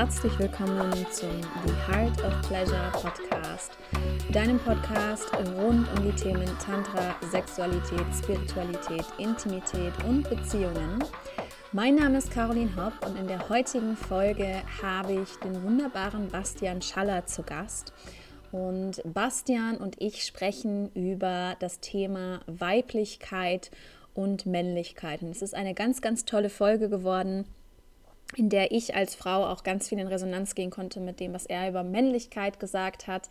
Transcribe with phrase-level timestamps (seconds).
[0.00, 1.30] herzlich willkommen zum
[1.66, 3.72] The Heart of Pleasure Podcast,
[4.32, 10.98] deinem Podcast rund um die Themen Tantra, Sexualität, Spiritualität, Intimität und Beziehungen.
[11.72, 16.82] Mein Name ist Caroline Hopp und in der heutigen Folge habe ich den wunderbaren Bastian
[16.82, 17.92] Schaller zu Gast.
[18.50, 23.70] Und Bastian und ich sprechen über das Thema Weiblichkeit
[24.14, 25.22] und Männlichkeit.
[25.22, 27.44] Und es ist eine ganz, ganz tolle Folge geworden
[28.36, 31.46] in der ich als Frau auch ganz viel in Resonanz gehen konnte mit dem, was
[31.46, 33.28] er über Männlichkeit gesagt hat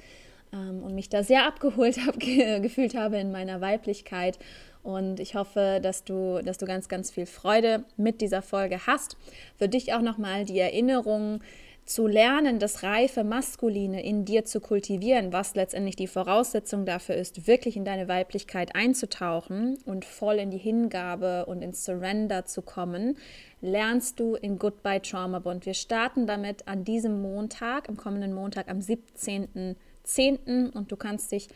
[0.54, 4.40] ähm, und mich da sehr abgeholt hab, ge gefühlt habe in meiner Weiblichkeit.
[4.84, 9.18] Und ich hoffe, dass du, dass du ganz, ganz viel Freude mit dieser Folge hast.
[9.58, 11.42] Für dich auch nochmal die Erinnerung,
[11.90, 17.48] zu lernen, das reife Maskuline in dir zu kultivieren, was letztendlich die Voraussetzung dafür ist,
[17.48, 23.18] wirklich in deine Weiblichkeit einzutauchen und voll in die Hingabe und ins Surrender zu kommen,
[23.62, 25.66] lernst du in Goodbye Trauma Bond.
[25.66, 30.70] Wir starten damit an diesem Montag, am kommenden Montag, am 17.10.
[30.72, 31.48] und du kannst dich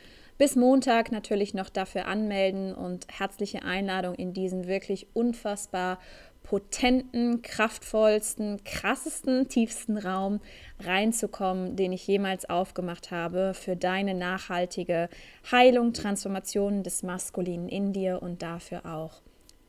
[0.43, 5.99] bis Montag natürlich noch dafür anmelden und herzliche Einladung in diesen wirklich unfassbar
[6.43, 10.41] potenten, kraftvollsten, krassesten, tiefsten Raum
[10.81, 15.07] reinzukommen, den ich jemals aufgemacht habe für deine nachhaltige
[15.49, 19.21] Heilung, Transformation des Maskulinen in dir und dafür auch,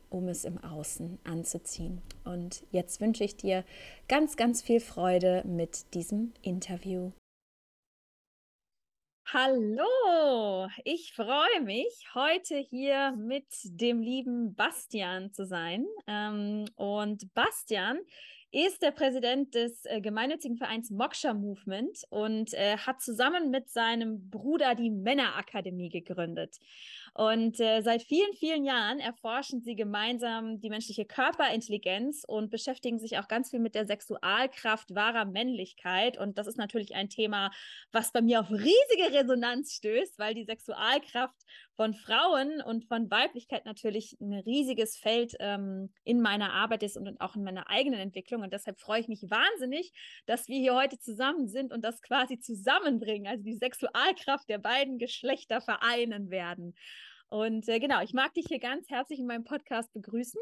[0.09, 2.01] um es im Außen anzuziehen.
[2.25, 3.63] Und jetzt wünsche ich dir
[4.09, 7.13] ganz, ganz viel Freude mit diesem Interview.
[9.37, 15.85] Hallo, ich freue mich, heute hier mit dem lieben Bastian zu sein.
[16.07, 17.99] Ähm, und Bastian
[18.51, 24.29] ist der Präsident des äh, gemeinnützigen Vereins Moksha Movement und äh, hat zusammen mit seinem
[24.29, 26.55] Bruder die Männerakademie gegründet.
[27.17, 33.17] Und äh, seit vielen, vielen Jahren erforschen sie gemeinsam die menschliche Körperintelligenz und beschäftigen sich
[33.17, 36.17] auch ganz viel mit der Sexualkraft wahrer Männlichkeit.
[36.17, 37.51] Und das ist natürlich ein Thema,
[37.93, 41.41] was bei mir auf riesige Resonanz stößt, weil die Sexualkraft
[41.77, 47.21] von Frauen und von Weiblichkeit natürlich ein riesiges Feld ähm, in meiner Arbeit ist und
[47.21, 48.41] auch in meiner eigenen Entwicklung.
[48.41, 49.93] Und deshalb freue ich mich wahnsinnig,
[50.25, 54.97] dass wir hier heute zusammen sind und das quasi zusammenbringen, also die Sexualkraft der beiden
[54.97, 56.75] Geschlechter vereinen werden.
[57.29, 60.39] Und äh, genau, ich mag dich hier ganz herzlich in meinem Podcast begrüßen.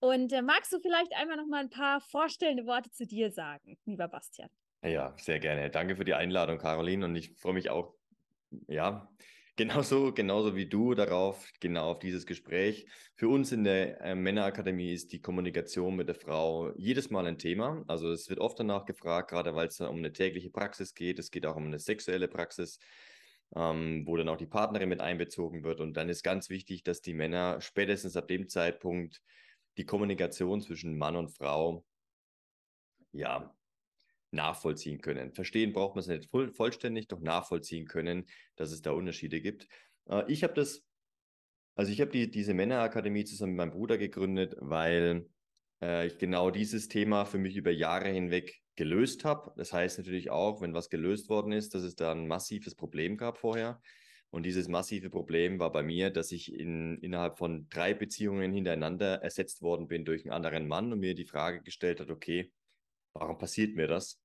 [0.00, 3.78] Und äh, magst du vielleicht einmal noch mal ein paar vorstellende Worte zu dir sagen,
[3.84, 4.50] lieber Bastian?
[4.82, 5.70] Ja, sehr gerne.
[5.70, 7.06] Danke für die Einladung, Caroline.
[7.06, 7.94] Und ich freue mich auch,
[8.68, 9.08] ja,
[9.56, 12.86] genauso, genauso wie du darauf, genau auf dieses Gespräch.
[13.14, 17.38] Für uns in der äh, Männerakademie ist die Kommunikation mit der Frau jedes Mal ein
[17.38, 17.82] Thema.
[17.86, 21.18] Also es wird oft danach gefragt, gerade weil es um eine tägliche Praxis geht.
[21.18, 22.78] Es geht auch um eine sexuelle Praxis
[23.54, 25.80] ähm, wo dann auch die Partnerin mit einbezogen wird.
[25.80, 29.22] Und dann ist ganz wichtig, dass die Männer spätestens ab dem Zeitpunkt
[29.76, 31.84] die Kommunikation zwischen Mann und Frau
[33.12, 33.54] ja
[34.30, 35.32] nachvollziehen können.
[35.32, 38.26] Verstehen braucht man es nicht voll, vollständig, doch nachvollziehen können,
[38.56, 39.68] dass es da Unterschiede gibt.
[40.06, 40.82] Äh, ich habe das,
[41.76, 45.28] also ich habe die, diese Männerakademie zusammen mit meinem Bruder gegründet, weil
[45.80, 49.52] äh, ich genau dieses Thema für mich über Jahre hinweg gelöst habe.
[49.56, 53.16] Das heißt natürlich auch, wenn was gelöst worden ist, dass es da ein massives Problem
[53.16, 53.80] gab vorher.
[54.30, 59.22] Und dieses massive Problem war bei mir, dass ich in, innerhalb von drei Beziehungen hintereinander
[59.22, 62.52] ersetzt worden bin durch einen anderen Mann und mir die Frage gestellt hat, okay,
[63.12, 64.20] warum passiert mir das?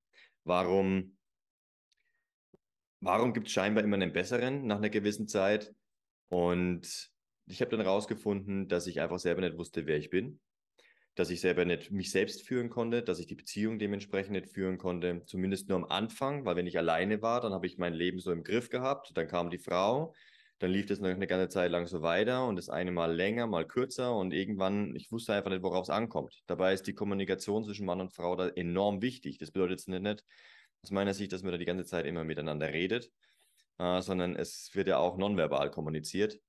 [0.46, 1.18] Warum,
[3.02, 5.76] warum gibt es scheinbar immer einen besseren nach einer gewissen Zeit?
[6.30, 7.12] Und
[7.46, 10.40] ich habe dann herausgefunden, dass ich einfach selber nicht wusste, wer ich bin
[11.20, 14.78] dass ich selber nicht mich selbst führen konnte, dass ich die Beziehung dementsprechend nicht führen
[14.78, 18.20] konnte, zumindest nur am Anfang, weil wenn ich alleine war, dann habe ich mein Leben
[18.20, 20.14] so im Griff gehabt, dann kam die Frau,
[20.60, 23.48] dann lief das noch eine ganze Zeit lang so weiter und das eine mal länger,
[23.48, 26.42] mal kürzer und irgendwann, ich wusste einfach nicht, worauf es ankommt.
[26.48, 29.40] Dabei ist die Kommunikation zwischen Mann und Frau da enorm wichtig.
[29.40, 30.24] Das bedeutet jetzt nicht,
[30.84, 33.12] aus meiner Sicht, dass man da die ganze Zeit immer miteinander redet,
[33.78, 36.40] äh, sondern es wird ja auch nonverbal kommuniziert.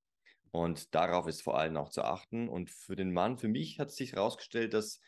[0.51, 2.49] Und darauf ist vor allem auch zu achten.
[2.49, 5.01] Und für den Mann, für mich hat sich herausgestellt, dass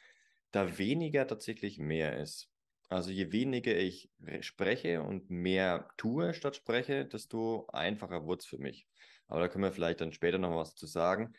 [0.53, 2.49] da weniger tatsächlich mehr ist.
[2.89, 4.11] Also je weniger ich
[4.41, 8.87] spreche und mehr tue statt spreche, desto einfacher wird es für mich.
[9.29, 11.33] Aber da können wir vielleicht dann später noch was zu sagen.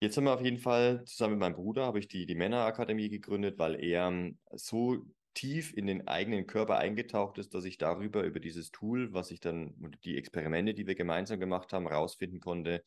[0.00, 3.08] Jetzt haben wir auf jeden Fall zusammen mit meinem Bruder habe ich die, die Männerakademie
[3.08, 8.22] gegründet, weil er ähm, so tief in den eigenen Körper eingetaucht ist, dass ich darüber,
[8.22, 9.74] über dieses Tool, was ich dann,
[10.04, 12.84] die Experimente, die wir gemeinsam gemacht haben, herausfinden konnte,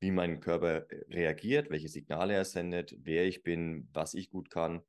[0.00, 4.50] wie mein Körper äh, reagiert, welche Signale er sendet, wer ich bin, was ich gut
[4.50, 4.82] kann,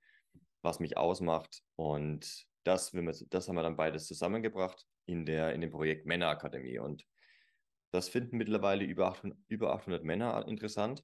[0.61, 1.63] was mich ausmacht.
[1.75, 2.91] Und das,
[3.29, 6.79] das haben wir dann beides zusammengebracht in, der, in dem Projekt Männerakademie.
[6.79, 7.05] Und
[7.91, 11.03] das finden mittlerweile über 800, über 800 Männer interessant.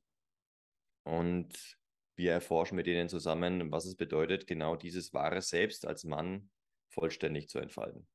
[1.04, 1.78] Und
[2.16, 6.52] wir erforschen mit denen zusammen, was es bedeutet, genau dieses wahre Selbst als Mann
[6.90, 8.08] vollständig zu entfalten.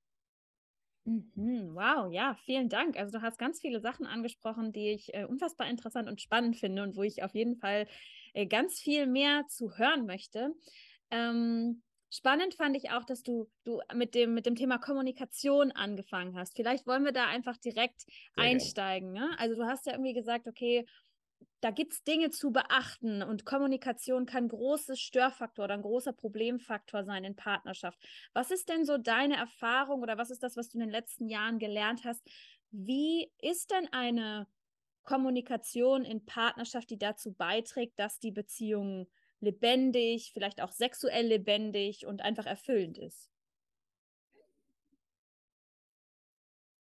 [1.05, 2.99] Mhm, wow, ja, vielen Dank.
[2.99, 6.83] Also du hast ganz viele Sachen angesprochen, die ich äh, unfassbar interessant und spannend finde
[6.83, 7.87] und wo ich auf jeden Fall
[8.35, 10.55] äh, ganz viel mehr zu hören möchte.
[11.11, 16.37] Ähm, spannend fand ich auch, dass du, du mit, dem, mit dem Thema Kommunikation angefangen
[16.37, 16.57] hast.
[16.57, 18.05] Vielleicht wollen wir da einfach direkt
[18.37, 19.13] Sehr einsteigen.
[19.13, 19.31] Ne?
[19.39, 20.85] Also du hast ja irgendwie gesagt, okay,
[21.61, 26.13] da gibt es Dinge zu beachten und Kommunikation kann ein großes Störfaktor oder ein großer
[26.13, 27.99] Problemfaktor sein in Partnerschaft.
[28.33, 31.29] Was ist denn so deine Erfahrung oder was ist das, was du in den letzten
[31.29, 32.23] Jahren gelernt hast?
[32.71, 34.47] Wie ist denn eine
[35.03, 39.09] Kommunikation in Partnerschaft, die dazu beiträgt, dass die Beziehung
[39.41, 43.31] lebendig, vielleicht auch sexuell lebendig und einfach erfüllend ist?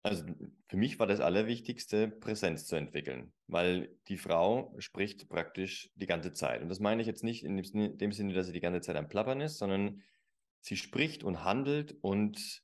[0.04, 0.24] Also
[0.72, 6.32] für mich war das Allerwichtigste, Präsenz zu entwickeln, weil die Frau spricht praktisch die ganze
[6.32, 6.62] Zeit.
[6.62, 7.58] Und das meine ich jetzt nicht in
[7.98, 10.02] dem Sinne, dass sie die ganze Zeit am Plappern ist, sondern
[10.62, 12.62] sie spricht und handelt und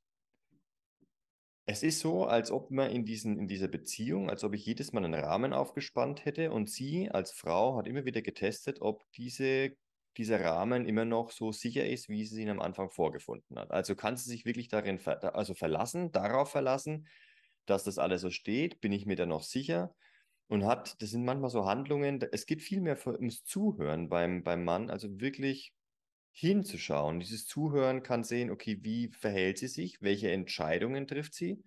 [1.66, 4.94] es ist so, als ob man in, diesen, in dieser Beziehung, als ob ich jedes
[4.94, 9.76] Mal einen Rahmen aufgespannt hätte und sie als Frau hat immer wieder getestet, ob diese,
[10.16, 13.70] dieser Rahmen immer noch so sicher ist, wie sie ihn am Anfang vorgefunden hat.
[13.70, 17.06] Also kann sie sich wirklich darin ver also verlassen, darauf verlassen,
[17.70, 19.94] dass das alles so steht, bin ich mir da noch sicher.
[20.48, 24.64] Und hat, das sind manchmal so Handlungen, es geht viel mehr ums Zuhören beim, beim
[24.64, 25.74] Mann, also wirklich
[26.32, 27.20] hinzuschauen.
[27.20, 31.64] Dieses Zuhören kann sehen, okay, wie verhält sie sich, welche Entscheidungen trifft sie.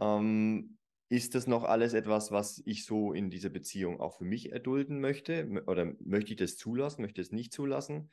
[0.00, 0.78] Ähm,
[1.10, 5.00] ist das noch alles etwas, was ich so in dieser Beziehung auch für mich erdulden
[5.00, 5.64] möchte?
[5.66, 8.10] Oder möchte ich das zulassen, möchte ich es nicht zulassen?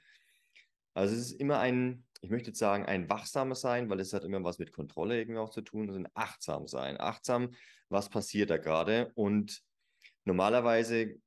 [0.97, 4.23] Also es ist immer ein, ich möchte jetzt sagen, ein wachsames Sein, weil es hat
[4.23, 6.99] immer was mit Kontrolle irgendwie auch zu tun, also ein achtsam sein.
[6.99, 7.51] Achtsam,
[7.87, 9.11] was passiert da gerade?
[9.13, 9.61] Und
[10.25, 11.21] normalerweise,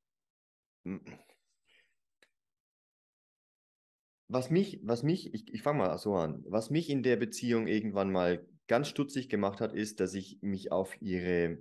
[4.27, 7.67] was mich, was mich, ich, ich fange mal so an, was mich in der Beziehung
[7.67, 11.59] irgendwann mal ganz stutzig gemacht hat, ist, dass ich mich auf ihre,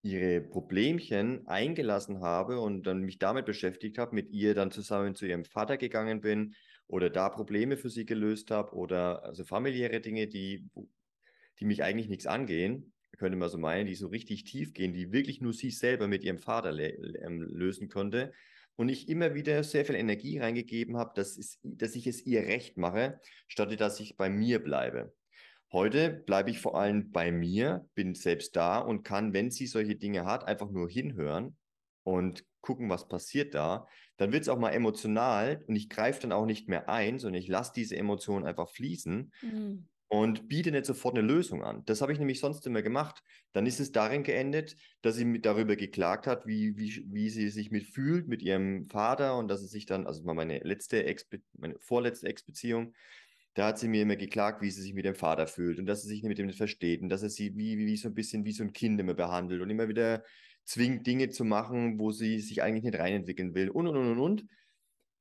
[0.00, 5.26] ihre Problemchen eingelassen habe und dann mich damit beschäftigt habe, mit ihr dann zusammen zu
[5.26, 6.54] ihrem Vater gegangen bin
[6.90, 10.68] oder da Probleme für sie gelöst habe oder also familiäre Dinge, die,
[11.58, 15.12] die mich eigentlich nichts angehen, könnte man so meinen, die so richtig tief gehen, die
[15.12, 18.32] wirklich nur sie selber mit ihrem Vater ähm, lösen konnte.
[18.76, 22.76] Und ich immer wieder sehr viel Energie reingegeben habe, dass, dass ich es ihr recht
[22.76, 25.12] mache, statt dass ich bei mir bleibe.
[25.70, 29.96] Heute bleibe ich vor allem bei mir, bin selbst da und kann, wenn sie solche
[29.96, 31.56] Dinge hat, einfach nur hinhören
[32.02, 33.86] und gucken, was passiert da,
[34.20, 37.40] dann wird es auch mal emotional und ich greife dann auch nicht mehr ein, sondern
[37.40, 39.88] ich lasse diese Emotionen einfach fließen mhm.
[40.08, 41.82] und biete nicht sofort eine Lösung an.
[41.86, 43.22] Das habe ich nämlich sonst immer gemacht.
[43.52, 47.48] Dann ist es darin geendet, dass sie mit darüber geklagt hat, wie, wie, wie sie
[47.48, 51.76] sich mitfühlt mit ihrem Vater und dass sie sich dann, also meine letzte, Ex meine
[51.80, 52.92] vorletzte Ex-Beziehung,
[53.54, 56.02] da hat sie mir immer geklagt, wie sie sich mit dem Vater fühlt und dass
[56.02, 58.14] sie sich mit ihm nicht versteht und dass er sie wie, wie, wie so ein
[58.14, 60.22] bisschen wie so ein Kind immer behandelt und immer wieder
[60.64, 64.48] zwingt, Dinge zu machen, wo sie sich eigentlich nicht reinentwickeln will und, und, und, und,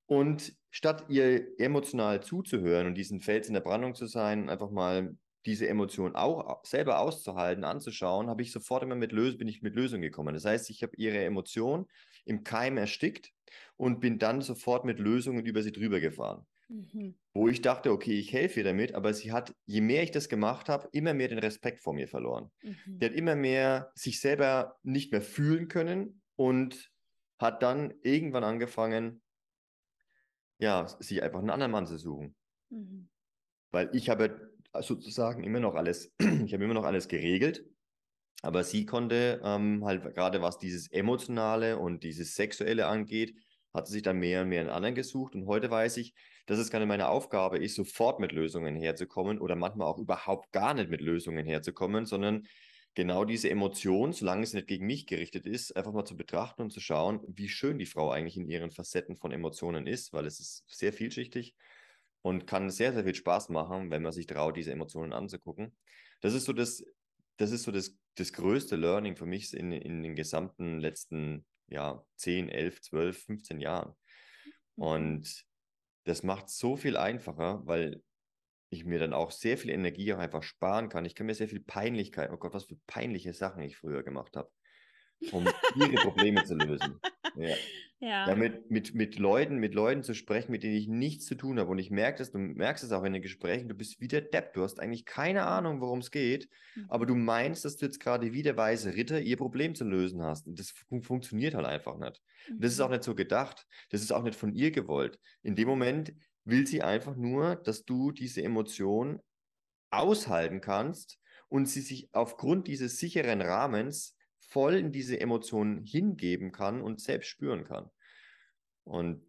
[0.07, 0.55] und.
[0.71, 5.15] Statt ihr emotional zuzuhören und diesen Fels in der Brandung zu sein, einfach mal
[5.45, 9.75] diese Emotion auch selber auszuhalten, anzuschauen, habe ich sofort immer mit Lös bin ich mit
[9.75, 10.33] Lösungen gekommen.
[10.33, 11.87] Das heißt, ich habe ihre Emotion
[12.25, 13.31] im Keim erstickt
[13.77, 16.45] und bin dann sofort mit Lösungen über sie drüber gefahren.
[16.69, 17.15] Mhm.
[17.33, 20.29] Wo ich dachte, okay, ich helfe ihr damit, aber sie hat, je mehr ich das
[20.29, 22.51] gemacht habe, immer mehr den Respekt vor mir verloren.
[22.61, 22.99] Mhm.
[22.99, 26.91] Die hat immer mehr sich selber nicht mehr fühlen können und
[27.39, 29.21] hat dann irgendwann angefangen,
[30.59, 32.35] ja, sich einfach einen anderen Mann zu suchen.
[32.69, 33.09] Mhm.
[33.71, 36.13] Weil ich habe sozusagen immer noch alles,
[36.45, 37.65] ich habe immer noch alles geregelt,
[38.41, 43.35] aber sie konnte ähm, halt gerade was dieses Emotionale und dieses Sexuelle angeht,
[43.73, 46.13] hat sie sich dann mehr und mehr einen anderen gesucht und heute weiß ich,
[46.45, 50.73] dass es keine meine Aufgabe ist, sofort mit Lösungen herzukommen oder manchmal auch überhaupt gar
[50.73, 52.47] nicht mit Lösungen herzukommen, sondern
[52.95, 56.71] genau diese Emotion, solange es nicht gegen mich gerichtet ist, einfach mal zu betrachten und
[56.71, 60.39] zu schauen, wie schön die Frau eigentlich in ihren Facetten von Emotionen ist, weil es
[60.39, 61.55] ist sehr vielschichtig
[62.21, 65.75] und kann sehr, sehr viel Spaß machen, wenn man sich traut, diese Emotionen anzugucken.
[66.21, 66.83] Das ist so das,
[67.37, 72.03] das ist so das, das größte Learning für mich in, in den gesamten letzten ja,
[72.15, 73.95] 10, 11, 12, 15 Jahren.
[74.75, 74.83] Mhm.
[74.83, 75.45] Und
[76.05, 78.01] das macht so viel einfacher, weil
[78.71, 81.05] ich mir dann auch sehr viel Energie auch einfach sparen kann.
[81.05, 84.35] Ich kann mir sehr viel Peinlichkeit, oh Gott, was für peinliche Sachen ich früher gemacht
[84.35, 84.51] habe,
[85.31, 86.99] um ihre Probleme zu lösen.
[87.35, 87.55] ja.
[87.99, 88.27] Ja.
[88.27, 91.69] ja mit, mit, Leuten, mit Leuten zu sprechen, mit denen ich nichts zu tun habe.
[91.69, 94.21] Und ich merke das, du merkst es auch in den Gesprächen, du bist wie der
[94.21, 96.85] Depp, du hast eigentlich keine Ahnung, worum es geht, mhm.
[96.89, 100.21] aber du meinst, dass du jetzt gerade wie der weiße Ritter ihr Problem zu lösen
[100.21, 100.47] hast.
[100.47, 102.21] Und das fun funktioniert halt einfach nicht.
[102.49, 102.59] Mhm.
[102.59, 102.93] Das ist auch mhm.
[102.93, 103.67] nicht so gedacht.
[103.89, 105.19] Das ist auch nicht von ihr gewollt.
[105.41, 106.13] In dem Moment
[106.45, 109.19] will sie einfach nur, dass du diese Emotion
[109.91, 114.15] aushalten kannst und sie sich aufgrund dieses sicheren Rahmens
[114.49, 117.89] voll in diese Emotionen hingeben kann und selbst spüren kann.
[118.83, 119.25] Und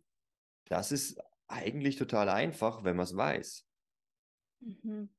[0.65, 3.67] das ist eigentlich total einfach, wenn man es weiß.
[4.61, 5.11] Mhm.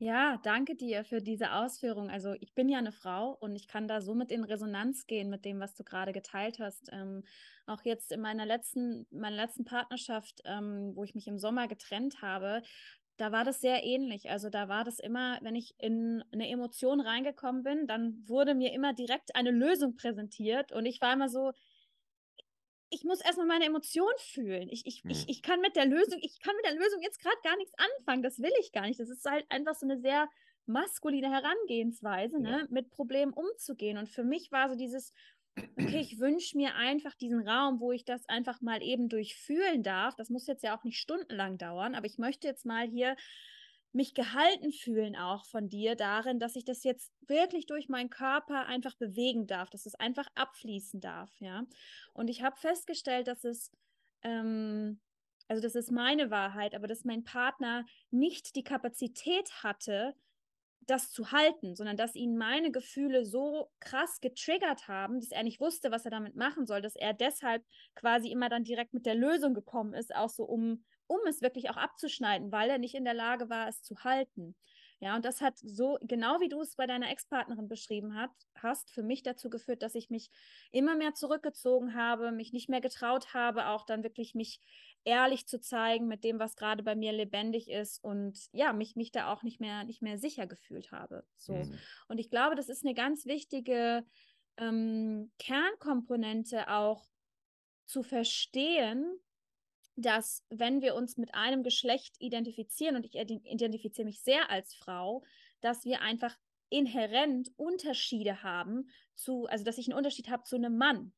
[0.00, 2.08] Ja, danke dir für diese Ausführung.
[2.08, 5.28] Also ich bin ja eine Frau und ich kann da so mit in Resonanz gehen
[5.28, 6.88] mit dem, was du gerade geteilt hast.
[6.92, 7.24] Ähm,
[7.66, 12.22] auch jetzt in meiner letzten, meiner letzten Partnerschaft, ähm, wo ich mich im Sommer getrennt
[12.22, 12.62] habe,
[13.18, 14.30] da war das sehr ähnlich.
[14.30, 18.72] Also da war das immer, wenn ich in eine Emotion reingekommen bin, dann wurde mir
[18.72, 21.52] immer direkt eine Lösung präsentiert und ich war immer so,
[22.90, 24.68] ich muss erstmal meine Emotion fühlen.
[24.70, 25.10] Ich, ich, hm.
[25.10, 27.74] ich, ich kann mit der Lösung, ich kann mit der Lösung jetzt gerade gar nichts
[27.76, 28.22] anfangen.
[28.22, 28.98] Das will ich gar nicht.
[28.98, 30.28] Das ist halt einfach so eine sehr
[30.66, 32.66] maskuline Herangehensweise, ne, ja.
[32.70, 33.98] mit Problemen umzugehen.
[33.98, 35.12] Und für mich war so dieses,
[35.56, 40.14] okay, ich wünsche mir einfach diesen Raum, wo ich das einfach mal eben durchfühlen darf.
[40.16, 43.16] Das muss jetzt ja auch nicht stundenlang dauern, aber ich möchte jetzt mal hier
[43.92, 48.66] mich gehalten fühlen auch von dir darin, dass ich das jetzt wirklich durch meinen Körper
[48.66, 51.64] einfach bewegen darf, dass es einfach abfließen darf, ja.
[52.12, 53.72] Und ich habe festgestellt, dass es,
[54.22, 55.00] ähm,
[55.48, 60.14] also das ist meine Wahrheit, aber dass mein Partner nicht die Kapazität hatte,
[60.88, 65.60] das zu halten, sondern dass ihn meine Gefühle so krass getriggert haben, dass er nicht
[65.60, 67.64] wusste, was er damit machen soll, dass er deshalb
[67.94, 71.70] quasi immer dann direkt mit der Lösung gekommen ist, auch so um, um es wirklich
[71.70, 74.56] auch abzuschneiden, weil er nicht in der Lage war, es zu halten.
[75.00, 78.90] Ja, und das hat so, genau wie du es bei deiner Ex-Partnerin beschrieben hat, hast,
[78.90, 80.30] für mich dazu geführt, dass ich mich
[80.72, 84.60] immer mehr zurückgezogen habe, mich nicht mehr getraut habe, auch dann wirklich mich
[85.08, 89.10] ehrlich zu zeigen mit dem, was gerade bei mir lebendig ist und ja, mich, mich
[89.10, 91.24] da auch nicht mehr, nicht mehr sicher gefühlt habe.
[91.38, 91.54] So.
[91.54, 91.78] Mhm.
[92.08, 94.04] Und ich glaube, das ist eine ganz wichtige
[94.58, 97.06] ähm, Kernkomponente auch
[97.86, 99.18] zu verstehen,
[99.96, 105.24] dass wenn wir uns mit einem Geschlecht identifizieren, und ich identifiziere mich sehr als Frau,
[105.62, 106.36] dass wir einfach
[106.68, 111.14] inhärent Unterschiede haben zu, also dass ich einen Unterschied habe zu einem Mann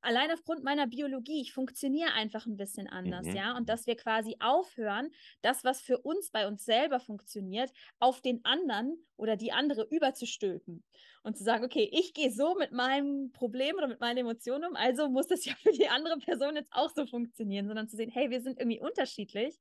[0.00, 3.36] allein aufgrund meiner Biologie, ich funktioniere einfach ein bisschen anders, mhm.
[3.36, 5.10] ja, und dass wir quasi aufhören,
[5.42, 10.84] das, was für uns bei uns selber funktioniert, auf den anderen oder die andere überzustülpen
[11.22, 14.76] und zu sagen, okay, ich gehe so mit meinem Problem oder mit meinen Emotionen um,
[14.76, 18.10] also muss das ja für die andere Person jetzt auch so funktionieren, sondern zu sehen,
[18.10, 19.58] hey, wir sind irgendwie unterschiedlich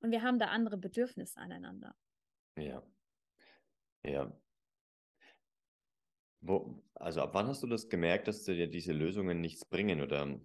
[0.00, 1.94] und wir haben da andere Bedürfnisse aneinander.
[2.56, 2.82] Ja.
[4.02, 4.32] Ja,
[6.40, 10.40] wo, also ab wann hast du das gemerkt, dass dir diese Lösungen nichts bringen oder,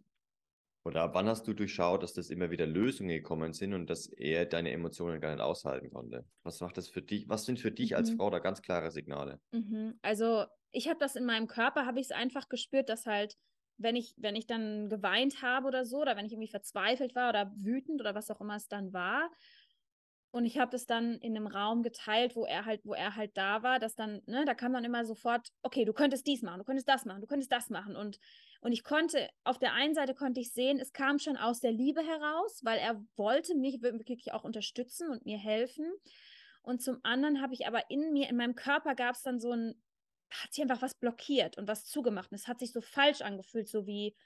[0.84, 4.08] oder ab wann hast du durchschaut, dass das immer wieder Lösungen gekommen sind und dass
[4.08, 6.25] er deine Emotionen gar nicht aushalten konnte?
[6.44, 7.28] Was macht das für dich?
[7.30, 7.98] Was sind für dich mhm.
[7.98, 9.40] als Frau da ganz klare Signale?
[9.52, 9.98] Mhm.
[10.02, 13.38] Also ich habe das in meinem Körper, habe ich es einfach gespürt, dass halt
[13.78, 17.30] wenn ich, wenn ich dann geweint habe oder so, oder wenn ich irgendwie verzweifelt war
[17.30, 19.30] oder wütend oder was auch immer es dann war,
[20.36, 23.38] und ich habe das dann in einem Raum geteilt, wo er halt, wo er halt
[23.38, 26.58] da war, dass dann, ne, da kam dann immer sofort, okay, du könntest dies machen,
[26.58, 27.96] du könntest das machen, du könntest das machen.
[27.96, 28.20] Und,
[28.60, 31.72] und ich konnte, auf der einen Seite konnte ich sehen, es kam schon aus der
[31.72, 35.89] Liebe heraus, weil er wollte mich wirklich auch unterstützen und mir helfen.
[36.63, 39.54] Und zum anderen habe ich aber in mir, in meinem Körper gab es dann so
[39.54, 39.82] ein,
[40.32, 42.30] hat sich einfach was blockiert und was zugemacht.
[42.34, 44.18] Und es hat sich so falsch angefühlt, so wie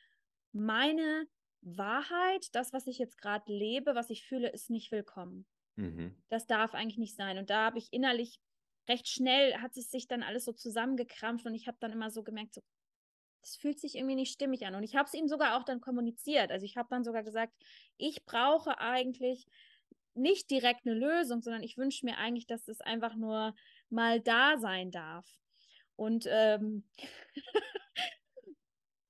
[0.53, 1.27] meine
[1.61, 5.45] Wahrheit, das, was ich jetzt gerade lebe, was ich fühle, ist nicht willkommen.
[5.79, 6.15] Mhm.
[6.29, 7.37] Das darf eigentlich nicht sein.
[7.37, 8.39] Und da habe ich innerlich
[8.87, 12.23] recht schnell, hat es sich dann alles so zusammengekrampft und ich habe dann immer so
[12.23, 12.61] gemerkt, so,
[13.41, 14.75] das fühlt sich irgendwie nicht stimmig an.
[14.75, 16.51] Und ich habe es ihm sogar auch dann kommuniziert.
[16.51, 17.53] Also ich habe dann sogar gesagt,
[17.97, 19.45] ich brauche eigentlich
[20.15, 23.55] nicht direkt eine Lösung, sondern ich wünsche mir eigentlich, dass es einfach nur
[23.89, 25.25] mal da sein darf.
[25.95, 26.83] Und ähm,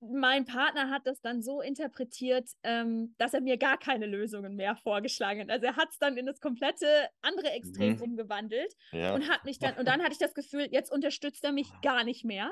[0.00, 4.76] mein Partner hat das dann so interpretiert, ähm, dass er mir gar keine Lösungen mehr
[4.76, 5.50] vorgeschlagen hat.
[5.50, 6.86] Also er hat es dann in das komplette
[7.20, 8.02] andere Extrem mhm.
[8.02, 9.14] umgewandelt ja.
[9.14, 12.04] und hat mich dann, und dann hatte ich das Gefühl, jetzt unterstützt er mich gar
[12.04, 12.50] nicht mehr.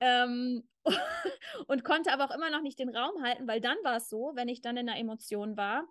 [0.00, 0.66] Ähm,
[1.66, 4.32] und konnte aber auch immer noch nicht den Raum halten, weil dann war es so,
[4.34, 5.86] wenn ich dann in einer Emotion war,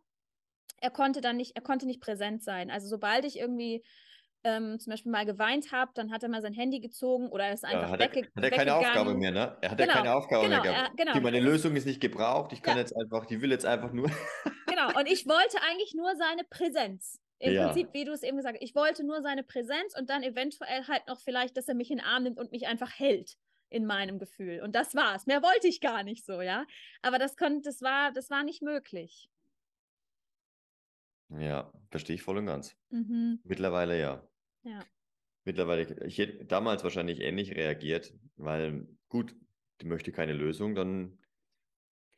[0.79, 2.71] er konnte dann nicht, er konnte nicht präsent sein.
[2.71, 3.83] Also sobald ich irgendwie
[4.47, 7.65] ähm, zum Beispiel mal geweint habe, dann hat er mal sein Handy gezogen oder ist
[7.65, 9.57] einfach ja, hat, er, hat er keine Aufgabe mehr, ne?
[9.61, 10.89] Er hat genau, ja keine Aufgabe genau, mehr gehabt.
[10.89, 11.13] Er, genau.
[11.13, 12.81] Die, meine Lösung ist nicht gebraucht, ich kann ja.
[12.81, 14.09] jetzt einfach, die will jetzt einfach nur.
[14.67, 17.19] genau, und ich wollte eigentlich nur seine Präsenz.
[17.39, 17.65] Im ja.
[17.65, 20.87] Prinzip, wie du es eben gesagt hast, ich wollte nur seine Präsenz und dann eventuell
[20.87, 23.37] halt noch vielleicht, dass er mich in den Arm nimmt und mich einfach hält.
[23.69, 24.61] in meinem Gefühl.
[24.63, 25.25] Und das war's.
[25.27, 26.65] Mehr wollte ich gar nicht so, ja.
[27.01, 29.29] Aber das konnte, das war, das war nicht möglich.
[31.29, 32.75] Ja, verstehe ich voll und ganz.
[32.89, 33.39] Mhm.
[33.43, 34.23] Mittlerweile ja.
[34.67, 34.85] Ja.
[35.45, 39.33] Mittlerweile, ich hätte damals wahrscheinlich ähnlich reagiert, weil gut,
[39.79, 41.19] die möchte keine Lösung, dann,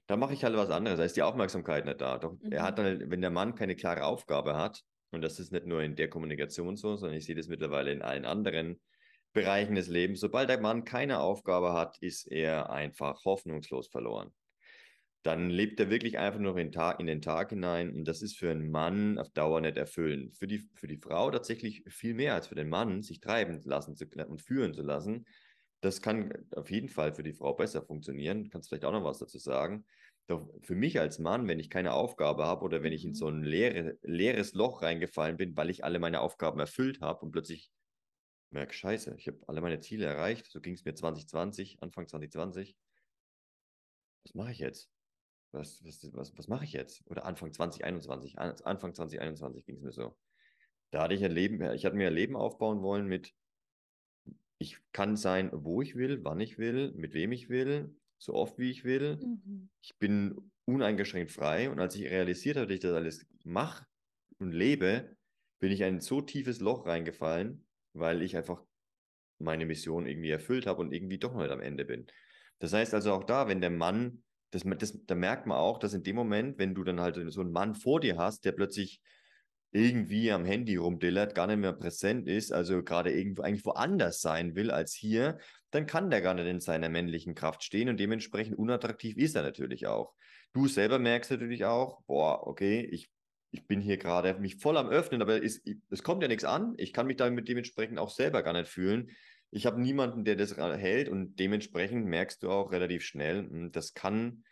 [0.08, 0.98] dann mache ich halt was anderes.
[0.98, 2.18] Da ist die Aufmerksamkeit nicht da.
[2.18, 2.84] Doch er hat Mhm.
[2.84, 6.10] dann, wenn der Mann keine klare Aufgabe hat, und das ist nicht nur in der
[6.10, 8.82] Kommunikation so, sondern ich sehe das mittlerweile in allen anderen
[9.34, 10.20] Bereichen des Lebens.
[10.20, 14.34] Sobald der Mann keine Aufgabe hat, ist er einfach hoffnungslos verloren.
[15.23, 18.38] Dann lebt er wirklich einfach nur in, Tag, in den Tag hinein und das ist
[18.38, 20.35] für einen Mann auf Dauer nicht erfüllend.
[20.38, 23.95] Für die, für die Frau tatsächlich viel mehr als für den Mann, sich treiben lassen
[23.97, 25.25] zu, und führen zu lassen.
[25.81, 28.49] Das kann auf jeden Fall für die Frau besser funktionieren.
[28.49, 29.85] Kannst vielleicht auch noch was dazu sagen.
[30.27, 33.13] Doch für mich als Mann, wenn ich keine Aufgabe habe oder wenn ich in Mhm.
[33.13, 37.31] so ein leere, leeres Loch reingefallen bin, weil ich alle meine Aufgaben erfüllt habe und
[37.31, 37.71] plötzlich
[38.51, 40.47] merke, scheiße, ich habe alle meine Ziele erreicht.
[40.51, 42.77] So ging es mir 2020, Anfang 2020.
[44.23, 44.89] Was mache ich jetzt?
[45.51, 47.01] Was, was, was, was mache ich jetzt?
[47.08, 48.38] Oder Anfang 2021.
[48.38, 50.15] An- Anfang 2021 ging es mir so.
[50.91, 53.34] Da hatte ich ein Leben, ich hatte mir ein Leben aufbauen wollen mit,
[54.58, 58.58] ich kann sein, wo ich will, wann ich will, mit wem ich will, so oft
[58.58, 59.18] wie ich will.
[59.18, 59.70] Mhm.
[59.82, 63.86] Ich bin uneingeschränkt frei und als ich realisiert habe, dass ich das alles mache
[64.39, 65.15] und lebe,
[65.60, 68.63] bin ich in ein so tiefes Loch reingefallen, weil ich einfach
[69.39, 72.08] meine Mission irgendwie erfüllt habe und irgendwie doch noch nicht am Ende bin.
[72.60, 75.94] Das heißt also auch da, wenn der Mann, das, das, da merkt man auch, dass
[75.94, 79.01] in dem Moment, wenn du dann halt so einen Mann vor dir hast, der plötzlich
[79.72, 84.56] irgendwie am Handy rumdillert, gar nicht mehr präsent ist, also gerade irgendwo eigentlich woanders sein
[84.56, 85.38] will als hier,
[85.70, 89.44] dann kann der gar nicht in seiner männlichen Kraft stehen und dementsprechend unattraktiv ist er
[89.44, 90.13] natürlich auch.
[90.53, 93.12] Du selber merkst natürlich auch, boah, okay, ich,
[93.51, 96.74] ich bin hier gerade mich voll am Öffnen, aber es, es kommt ja nichts an.
[96.77, 99.12] Ich kann mich damit dementsprechend auch selber gar nicht fühlen.
[99.51, 103.94] Ich habe niemanden, der das hält und dementsprechend merkst du auch relativ schnell, hm, das
[103.94, 104.44] kann,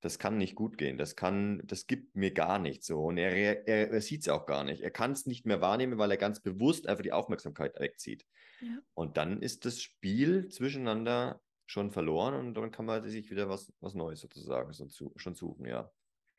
[0.00, 0.98] das kann nicht gut gehen.
[0.98, 3.04] Das kann, das gibt mir gar nichts so.
[3.04, 4.82] Und er, er, er sieht es auch gar nicht.
[4.82, 8.26] Er kann es nicht mehr wahrnehmen, weil er ganz bewusst einfach die Aufmerksamkeit wegzieht.
[8.60, 8.78] Ja.
[8.94, 13.72] Und dann ist das Spiel zwischeneinander schon verloren und dann kann man sich wieder was,
[13.80, 15.90] was Neues sozusagen so zu, schon suchen, ja.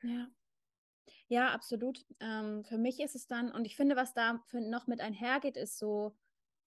[0.03, 0.27] Ja.
[1.27, 2.05] Ja, absolut.
[2.19, 5.79] Ähm, für mich ist es dann, und ich finde, was da noch mit einhergeht, ist
[5.79, 6.15] so,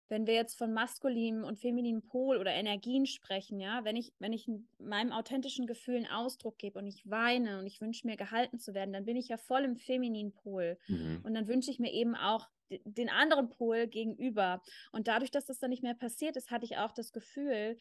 [0.08, 4.32] wenn wir jetzt von maskulinem und femininem Pol oder Energien sprechen, ja, wenn ich, wenn
[4.32, 8.58] ich meinem authentischen Gefühl einen Ausdruck gebe und ich weine und ich wünsche mir gehalten
[8.58, 10.78] zu werden, dann bin ich ja voll im femininen Pol.
[10.86, 11.22] Mhm.
[11.24, 14.62] Und dann wünsche ich mir eben auch de- den anderen Pol gegenüber.
[14.92, 17.76] Und dadurch, dass das dann nicht mehr passiert ist, hatte ich auch das Gefühl,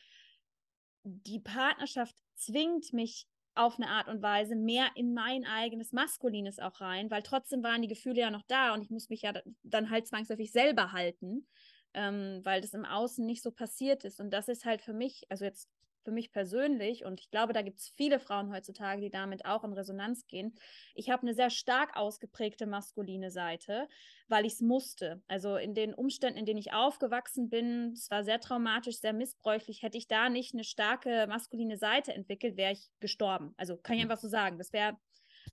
[1.03, 6.81] die Partnerschaft zwingt mich auf eine Art und Weise mehr in mein eigenes Maskulines auch
[6.81, 9.43] rein, weil trotzdem waren die Gefühle ja noch da und ich muss mich ja da-
[9.63, 11.47] dann halt zwangsläufig selber halten,
[11.95, 14.19] ähm, weil das im Außen nicht so passiert ist.
[14.19, 15.69] Und das ist halt für mich, also jetzt
[16.03, 19.63] für mich persönlich, und ich glaube, da gibt es viele Frauen heutzutage, die damit auch
[19.63, 20.53] in Resonanz gehen.
[20.93, 23.87] Ich habe eine sehr stark ausgeprägte maskuline Seite,
[24.27, 25.23] weil ich es musste.
[25.27, 29.81] Also in den Umständen, in denen ich aufgewachsen bin, es war sehr traumatisch, sehr missbräuchlich,
[29.81, 33.55] hätte ich da nicht eine starke maskuline Seite entwickelt, wäre ich gestorben.
[33.57, 34.97] Also kann ich einfach so sagen, das wäre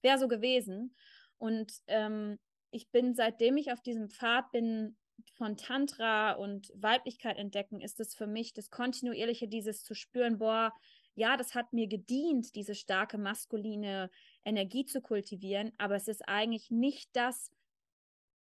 [0.02, 0.94] wär so gewesen.
[1.38, 2.38] Und ähm,
[2.70, 4.96] ich bin, seitdem ich auf diesem Pfad bin,
[5.34, 10.72] von Tantra und Weiblichkeit entdecken, ist es für mich das kontinuierliche, dieses zu spüren, boah,
[11.14, 14.10] ja, das hat mir gedient, diese starke maskuline
[14.44, 17.50] Energie zu kultivieren, aber es ist eigentlich nicht das,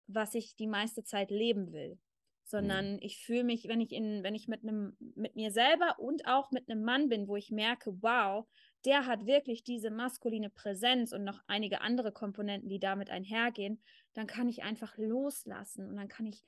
[0.07, 1.98] was ich die meiste Zeit leben will,
[2.44, 3.00] sondern Mhm.
[3.00, 6.50] ich fühle mich, wenn ich in, wenn ich mit einem, mit mir selber und auch
[6.50, 8.46] mit einem Mann bin, wo ich merke, wow,
[8.84, 13.82] der hat wirklich diese maskuline Präsenz und noch einige andere Komponenten, die damit einhergehen,
[14.14, 16.44] dann kann ich einfach loslassen und dann kann ich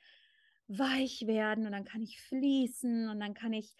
[0.68, 3.74] weich werden und dann kann ich fließen und dann kann ich,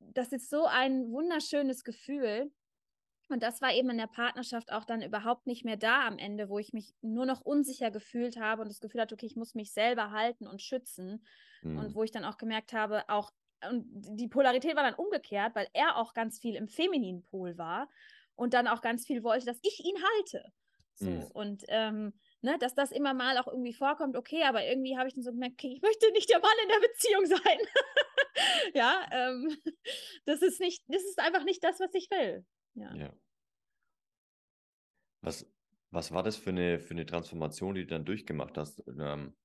[0.00, 2.50] das ist so ein wunderschönes Gefühl.
[3.30, 6.48] Und das war eben in der Partnerschaft auch dann überhaupt nicht mehr da am Ende,
[6.48, 9.54] wo ich mich nur noch unsicher gefühlt habe und das Gefühl hatte, okay, ich muss
[9.54, 11.26] mich selber halten und schützen.
[11.60, 11.78] Mhm.
[11.78, 13.30] Und wo ich dann auch gemerkt habe, auch,
[13.68, 13.84] und
[14.16, 17.88] die Polarität war dann umgekehrt, weil er auch ganz viel im femininen Pol war
[18.34, 20.52] und dann auch ganz viel wollte, dass ich ihn halte.
[20.94, 21.10] So.
[21.10, 21.24] Mhm.
[21.32, 25.14] Und ähm, ne, dass das immer mal auch irgendwie vorkommt, okay, aber irgendwie habe ich
[25.14, 27.58] dann so gemerkt, okay, ich möchte nicht der Mann in der Beziehung sein.
[28.74, 29.56] ja, ähm,
[30.26, 32.44] das ist nicht, das ist einfach nicht das, was ich will.
[32.74, 32.94] Ja.
[32.94, 33.12] Ja.
[35.20, 35.46] Was,
[35.90, 38.82] was war das für eine, für eine Transformation, die du dann durchgemacht hast?
[38.86, 39.36] Ähm,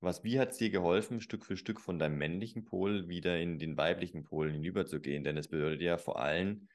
[0.00, 3.58] was, wie hat es dir geholfen, Stück für Stück von deinem männlichen Pol wieder in
[3.58, 5.24] den weiblichen Pol hinüberzugehen?
[5.24, 6.68] Denn es bedeutet ja vor allem,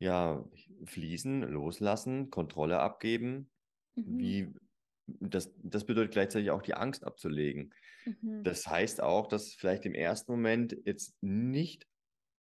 [0.00, 0.44] ja,
[0.84, 3.50] fließen, loslassen, Kontrolle abgeben.
[3.94, 4.18] Mhm.
[4.18, 4.48] Wie,
[5.06, 7.72] das, das bedeutet gleichzeitig auch die Angst abzulegen.
[8.04, 8.44] Mhm.
[8.44, 11.86] Das heißt auch, dass vielleicht im ersten Moment jetzt nicht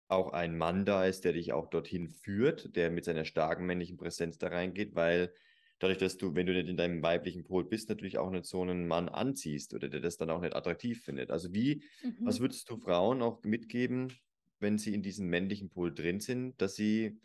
[0.09, 3.96] auch ein Mann da ist, der dich auch dorthin führt, der mit seiner starken männlichen
[3.96, 5.33] Präsenz da reingeht, weil
[5.81, 8.62] dadurch, dass du, wenn du nicht in deinem weiblichen Pol bist, natürlich auch nicht so
[8.62, 11.31] einen Mann anziehst oder der das dann auch nicht attraktiv findet.
[11.31, 12.19] Also wie, mhm.
[12.21, 14.12] was würdest du Frauen auch mitgeben,
[14.61, 17.19] wenn sie in diesem männlichen Pol drin sind, dass sie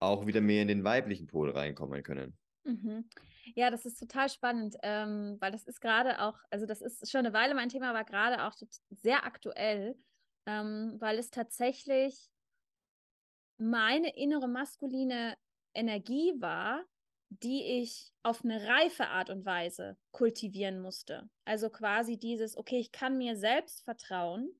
[0.00, 2.36] auch wieder mehr in den weiblichen Pol reinkommen können?
[2.64, 3.08] Mhm.
[3.54, 7.20] Ja, das ist total spannend, ähm, weil das ist gerade auch, also das ist schon
[7.20, 8.54] eine Weile mein Thema, aber gerade auch
[8.90, 9.96] sehr aktuell,
[10.46, 12.28] ähm, weil es tatsächlich
[13.58, 15.36] meine innere maskuline
[15.74, 16.84] Energie war,
[17.28, 21.28] die ich auf eine reife Art und Weise kultivieren musste.
[21.44, 24.50] Also quasi dieses, okay, ich kann mir selbst vertrauen.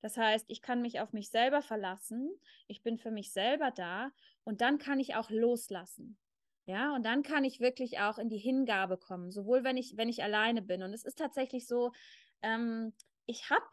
[0.00, 2.30] Das heißt, ich kann mich auf mich selber verlassen.
[2.66, 4.10] Ich bin für mich selber da
[4.44, 6.18] und dann kann ich auch loslassen.
[6.66, 10.08] Ja, und dann kann ich wirklich auch in die Hingabe kommen, sowohl wenn ich, wenn
[10.08, 10.82] ich alleine bin.
[10.82, 11.92] Und es ist tatsächlich so,
[12.40, 12.94] ähm,
[13.26, 13.64] ich habe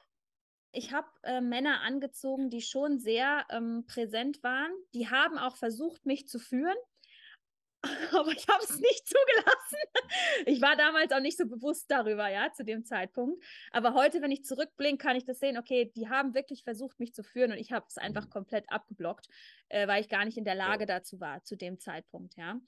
[0.74, 4.72] ich habe äh, Männer angezogen, die schon sehr ähm, präsent waren.
[4.94, 6.78] Die haben auch versucht, mich zu führen.
[8.12, 9.78] aber ich habe es nicht zugelassen.
[10.46, 13.44] Ich war damals auch nicht so bewusst darüber, ja, zu dem Zeitpunkt.
[13.72, 17.14] Aber heute, wenn ich zurückblinke, kann ich das sehen, okay, die haben wirklich versucht, mich
[17.14, 18.30] zu führen und ich habe es einfach mhm.
[18.30, 19.28] komplett abgeblockt,
[19.70, 22.60] äh, weil ich gar nicht in der Lage dazu war, zu dem Zeitpunkt, ja.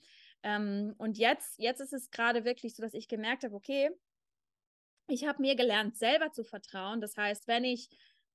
[0.41, 3.91] Ähm, und jetzt, jetzt ist es gerade wirklich so, dass ich gemerkt habe, okay,
[5.07, 7.01] ich habe mir gelernt, selber zu vertrauen.
[7.01, 7.89] Das heißt, wenn ich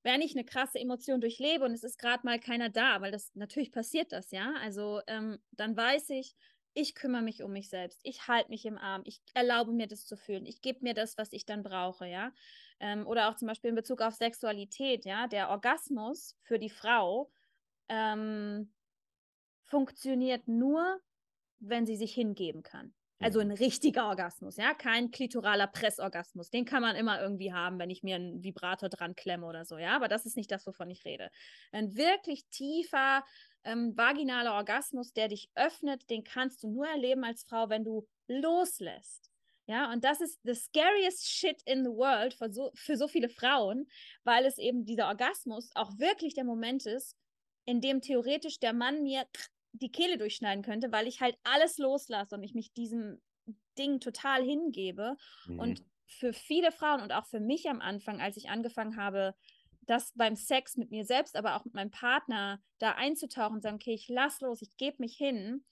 [0.04, 3.34] wenn ich eine krasse Emotion durchlebe und es ist gerade mal keiner da, weil das
[3.34, 4.54] natürlich passiert das, ja.
[4.62, 6.34] Also ähm, dann weiß ich,
[6.78, 10.06] ich kümmere mich um mich selbst, ich halte mich im Arm, ich erlaube mir das
[10.06, 12.32] zu fühlen, ich gebe mir das, was ich dann brauche, ja.
[12.78, 17.32] Ähm, oder auch zum Beispiel in Bezug auf Sexualität, ja, der Orgasmus für die Frau
[17.88, 18.72] ähm,
[19.64, 21.00] funktioniert nur,
[21.58, 22.94] wenn sie sich hingeben kann.
[23.20, 26.50] Also ein richtiger Orgasmus, ja, kein klitoraler Pressorgasmus.
[26.50, 29.76] Den kann man immer irgendwie haben, wenn ich mir einen Vibrator dran klemme oder so,
[29.78, 29.96] ja.
[29.96, 31.30] Aber das ist nicht das, wovon ich rede.
[31.72, 33.24] Ein wirklich tiefer
[33.64, 38.06] ähm, vaginaler Orgasmus, der dich öffnet, den kannst du nur erleben als Frau, wenn du
[38.28, 39.30] loslässt.
[39.66, 43.28] Ja, und das ist the scariest shit in the world für so, für so viele
[43.28, 43.86] Frauen,
[44.24, 47.16] weil es eben dieser Orgasmus auch wirklich der Moment ist,
[47.66, 49.26] in dem theoretisch der Mann mir
[49.72, 53.20] die Kehle durchschneiden könnte, weil ich halt alles loslasse und ich mich diesem
[53.76, 55.16] Ding total hingebe.
[55.46, 55.60] Mhm.
[55.60, 59.34] Und für viele Frauen und auch für mich am Anfang, als ich angefangen habe,
[59.88, 63.76] das beim Sex mit mir selbst, aber auch mit meinem Partner da einzutauchen und sagen,
[63.76, 65.64] okay, ich lass los, ich gebe mich hin,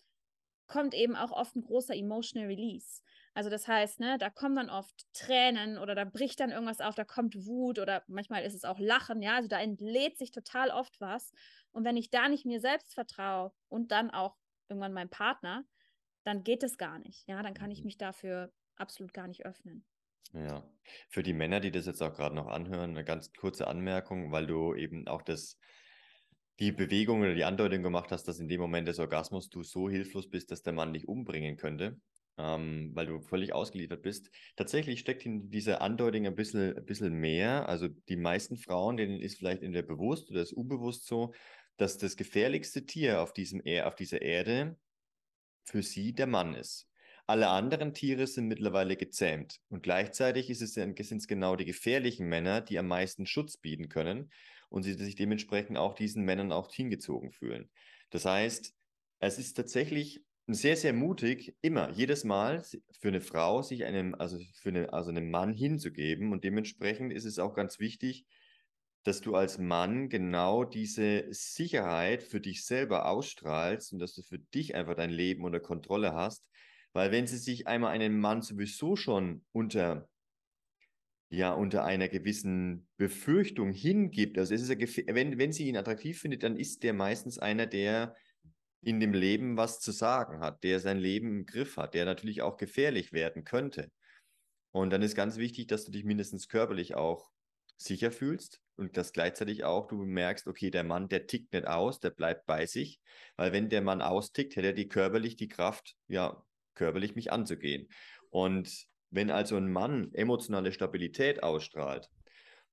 [0.67, 3.03] kommt eben auch oft ein großer emotional Release.
[3.35, 6.95] Also das heißt, ne, da kommen dann oft Tränen oder da bricht dann irgendwas auf,
[6.95, 10.71] da kommt Wut oder manchmal ist es auch Lachen, ja, also da entlädt sich total
[10.71, 11.33] oft was.
[11.73, 14.37] Und wenn ich da nicht mir selbst vertraue und dann auch
[14.69, 15.65] irgendwann meinem Partner,
[16.25, 17.29] dann geht es gar nicht.
[17.29, 17.87] Ja, dann kann ich mhm.
[17.87, 19.85] mich dafür absolut gar nicht öffnen.
[20.33, 20.69] Ja,
[21.09, 24.47] für die Männer, die das jetzt auch gerade noch anhören, eine ganz kurze Anmerkung, weil
[24.47, 25.59] du eben auch das,
[26.59, 29.89] die Bewegung oder die Andeutung gemacht hast, dass in dem Moment des Orgasmus du so
[29.89, 32.01] hilflos bist, dass der Mann dich umbringen könnte
[32.39, 34.31] ähm, weil du völlig ausgeliefert bist.
[34.57, 37.69] Tatsächlich steckt in dieser Andeutung ein bisschen, ein bisschen mehr.
[37.69, 41.33] Also die meisten Frauen, denen ist vielleicht in der bewusst oder ist unbewusst so,
[41.77, 44.79] dass das gefährlichste Tier auf, diesem er auf dieser Erde
[45.65, 46.89] für sie der Mann ist.
[47.29, 49.61] Alle anderen Tiere sind mittlerweile gezähmt.
[49.69, 54.31] Und gleichzeitig es, sind es genau die gefährlichen Männer, die am meisten Schutz bieten können
[54.69, 57.69] und sie sich dementsprechend auch diesen Männern auch hingezogen fühlen.
[58.11, 58.75] Das heißt,
[59.19, 62.63] es ist tatsächlich sehr, sehr mutig, immer, jedes Mal
[63.01, 66.33] für eine Frau sich einem, also für eine, also einem Mann hinzugeben.
[66.33, 68.25] Und dementsprechend ist es auch ganz wichtig,
[69.03, 74.39] dass du als Mann genau diese Sicherheit für dich selber ausstrahlst und dass du für
[74.39, 76.45] dich einfach dein Leben unter Kontrolle hast.
[76.97, 80.09] Weil wenn sie sich einmal einen Mann sowieso schon unter,
[81.29, 86.19] ja, unter einer gewissen Befürchtung hingibt, also es ist ja, wenn, wenn sie ihn attraktiv
[86.19, 88.17] findet, dann ist der meistens einer, der
[88.81, 92.41] in dem Leben was zu sagen hat, der sein Leben im Griff hat, der natürlich
[92.41, 93.93] auch gefährlich werden könnte.
[94.71, 97.31] Und dann ist ganz wichtig, dass du dich mindestens körperlich auch
[97.77, 102.01] sicher fühlst und dass gleichzeitig auch du merkst, okay, der Mann, der tickt nicht aus,
[102.01, 103.03] der bleibt bei sich,
[103.37, 106.43] weil wenn der Mann austickt, hätte er die körperlich die Kraft, ja,
[106.77, 107.89] körperlich mich anzugehen.
[108.31, 112.09] Und wenn also ein Mann emotionale Stabilität ausstrahlt,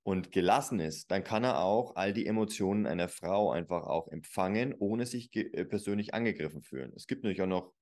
[0.03, 4.75] und gelassen ist, dann kann er auch all die Emotionen einer Frau einfach auch empfangen,
[4.77, 6.91] ohne sich äh, persönlich angegriffen fühlen.
[6.95, 7.73] Es gibt natürlich auch noch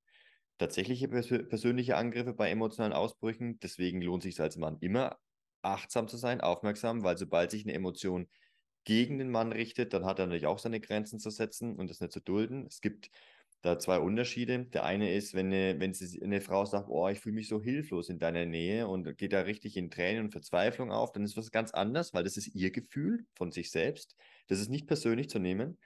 [0.59, 3.59] tatsächliche pers persönliche Angriffe bei emotionalen Ausbrüchen.
[3.59, 5.17] Deswegen lohnt sich es als Mann immer
[5.63, 8.29] achtsam zu sein, aufmerksam, weil sobald sich eine Emotion
[8.83, 12.01] gegen den Mann richtet, dann hat er natürlich auch seine Grenzen zu setzen und das
[12.01, 12.67] nicht zu dulden.
[12.67, 13.09] Es gibt
[13.61, 14.65] da zwei Unterschiede.
[14.65, 17.61] Der eine ist, wenn eine, wenn sie, eine Frau sagt, oh, ich fühle mich so
[17.61, 21.37] hilflos in deiner Nähe und geht da richtig in Tränen und Verzweiflung auf, dann ist
[21.37, 24.15] was ganz anderes, weil das ist ihr Gefühl von sich selbst.
[24.47, 25.77] Das ist nicht persönlich zu nehmen.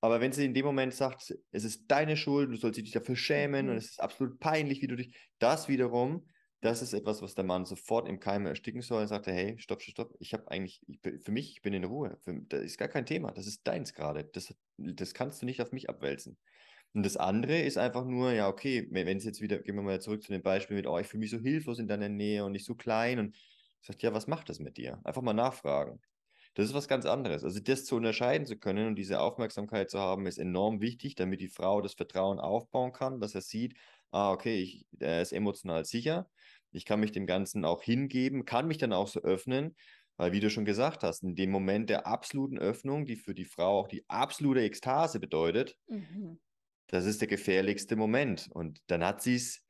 [0.00, 3.16] Aber wenn sie in dem Moment sagt, es ist deine Schuld, du sollst dich dafür
[3.16, 3.72] schämen mhm.
[3.72, 6.28] und es ist absolut peinlich, wie du dich, das wiederum,
[6.60, 9.82] das ist etwas, was der Mann sofort im Keim ersticken soll und sagt, hey, stopp,
[9.82, 12.78] stopp, stopp, ich habe eigentlich, ich, für mich, ich bin in Ruhe, für, das ist
[12.78, 16.38] gar kein Thema, das ist deins gerade, das, das kannst du nicht auf mich abwälzen.
[16.94, 20.00] Und das andere ist einfach nur, ja, okay, wenn es jetzt wieder, gehen wir mal
[20.00, 22.52] zurück zu dem Beispiel mit, oh, ich fühle mich so hilflos in deiner Nähe und
[22.52, 23.36] nicht so klein und
[23.80, 25.00] sagt, ja, was macht das mit dir?
[25.04, 26.00] Einfach mal nachfragen.
[26.54, 27.42] Das ist was ganz anderes.
[27.42, 31.40] Also das zu unterscheiden zu können und diese Aufmerksamkeit zu haben, ist enorm wichtig, damit
[31.40, 33.74] die Frau das Vertrauen aufbauen kann, dass er sieht,
[34.12, 36.30] ah, okay, ich, er ist emotional sicher,
[36.70, 39.74] ich kann mich dem Ganzen auch hingeben, kann mich dann auch so öffnen,
[40.16, 43.44] weil wie du schon gesagt hast, in dem Moment der absoluten Öffnung, die für die
[43.44, 46.38] Frau auch die absolute Ekstase bedeutet, mhm.
[46.88, 48.48] Das ist der gefährlichste Moment.
[48.52, 49.64] Und dann hat sie es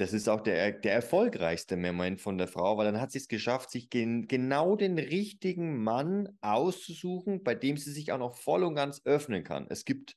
[0.00, 3.28] das ist auch der, der erfolgreichste Moment von der Frau, weil dann hat sie es
[3.28, 8.64] geschafft, sich gen, genau den richtigen Mann auszusuchen, bei dem sie sich auch noch voll
[8.64, 9.66] und ganz öffnen kann.
[9.68, 10.16] Es gibt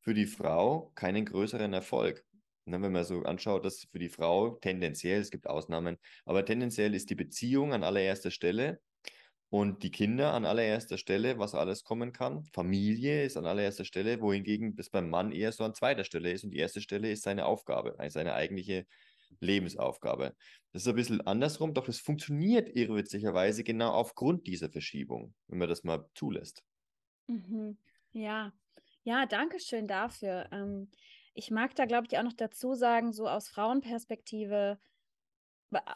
[0.00, 2.24] für die Frau keinen größeren Erfolg.
[2.64, 6.92] Und wenn man so anschaut, dass für die Frau tendenziell, es gibt Ausnahmen, aber tendenziell
[6.92, 8.80] ist die Beziehung an allererster Stelle
[9.52, 12.44] und die Kinder an allererster Stelle, was alles kommen kann.
[12.54, 16.44] Familie ist an allererster Stelle, wohingegen das beim Mann eher so an zweiter Stelle ist
[16.44, 18.86] und die erste Stelle ist seine Aufgabe, also seine eigentliche
[19.40, 20.36] Lebensaufgabe.
[20.72, 25.68] Das ist ein bisschen andersrum, doch es funktioniert irrwitzigerweise genau aufgrund dieser Verschiebung, wenn man
[25.68, 26.64] das mal zulässt.
[27.28, 27.78] Mhm.
[28.12, 28.52] Ja,
[29.04, 30.48] ja, danke schön dafür.
[30.52, 30.90] Ähm,
[31.34, 34.78] ich mag da, glaube ich, auch noch dazu sagen, so aus Frauenperspektive,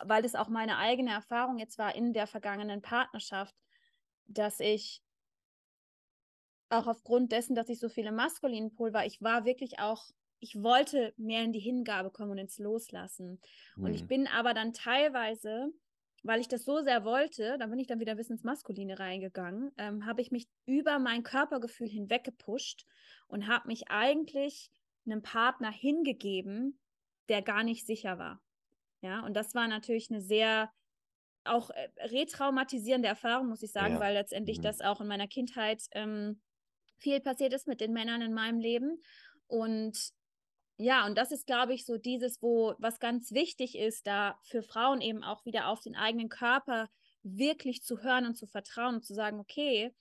[0.05, 3.55] weil das auch meine eigene Erfahrung jetzt war in der vergangenen Partnerschaft,
[4.27, 5.03] dass ich
[6.69, 10.63] auch aufgrund dessen, dass ich so viele maskulinen Pol war, ich war wirklich auch ich
[10.63, 13.41] wollte mehr in die Hingabe kommen und ins Loslassen.
[13.75, 13.85] Hm.
[13.85, 14.09] Und ich hm.
[14.09, 15.73] bin aber dann teilweise,
[16.23, 19.73] weil ich das so sehr wollte, da bin ich dann wieder bis ins Maskuline reingegangen,
[19.79, 22.87] ähm, habe ich mich über mein Körpergefühl hinweg gepusht
[23.29, 24.71] und habe mich eigentlich
[25.05, 26.81] einem Partner hingegeben,
[27.29, 28.41] der gar nicht sicher war.
[29.07, 30.69] Ja, und das war natürlich eine sehr
[31.45, 34.01] auch äh, retraumatisierende Erfahrung, muss ich sagen, ja.
[34.01, 34.63] weil letztendlich mhm.
[34.63, 36.41] das auch in meiner Kindheit ähm,
[36.99, 39.01] viel passiert ist mit den Männern in meinem Leben.
[39.47, 39.97] Und
[40.77, 44.65] ja, und das ist, glaube ich, so dieses, wo was ganz wichtig ist, da für
[44.65, 46.89] Frauen eben auch wieder auf den eigenen Körper
[47.23, 49.95] wirklich zu hören und zu vertrauen und zu sagen, okay,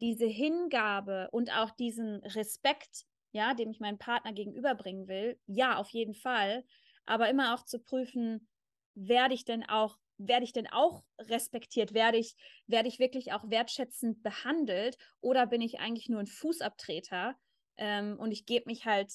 [0.00, 5.90] diese Hingabe und auch diesen Respekt, ja, dem ich meinem Partner gegenüberbringen will, ja, auf
[5.90, 6.64] jeden Fall,
[7.10, 8.48] aber immer auch zu prüfen,
[8.94, 11.94] werde ich denn auch werde ich denn auch respektiert?
[11.94, 14.98] Werde ich, werde ich wirklich auch wertschätzend behandelt?
[15.20, 17.36] Oder bin ich eigentlich nur ein Fußabtreter?
[17.78, 19.10] Ähm, und ich gebe mich halt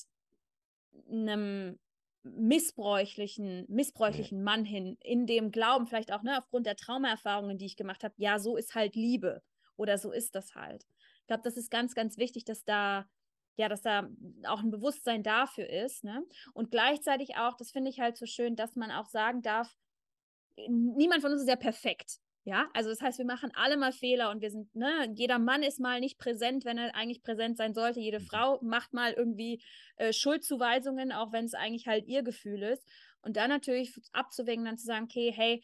[1.09, 1.79] einem
[2.23, 7.77] missbräuchlichen, missbräuchlichen Mann hin, in dem Glauben, vielleicht auch ne, aufgrund der Traumaerfahrungen, die ich
[7.77, 9.43] gemacht habe, ja, so ist halt Liebe
[9.77, 10.85] oder so ist das halt.
[11.21, 13.07] Ich glaube, das ist ganz, ganz wichtig, dass da,
[13.55, 14.09] ja, dass da
[14.47, 16.03] auch ein Bewusstsein dafür ist.
[16.03, 16.23] Ne?
[16.53, 19.75] Und gleichzeitig auch, das finde ich halt so schön, dass man auch sagen darf,
[20.67, 22.19] niemand von uns ist ja perfekt.
[22.47, 25.63] Ja, also das heißt, wir machen alle mal Fehler und wir sind, ne, jeder Mann
[25.63, 27.99] ist mal nicht präsent, wenn er eigentlich präsent sein sollte.
[27.99, 28.25] Jede mhm.
[28.25, 29.63] Frau macht mal irgendwie
[29.95, 32.87] äh, Schuldzuweisungen, auch wenn es eigentlich halt ihr Gefühl ist.
[33.23, 35.63] Und dann natürlich abzuwägen, dann zu sagen, okay, hey,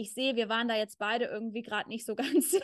[0.00, 2.58] ich sehe, wir waren da jetzt beide irgendwie gerade nicht so ganz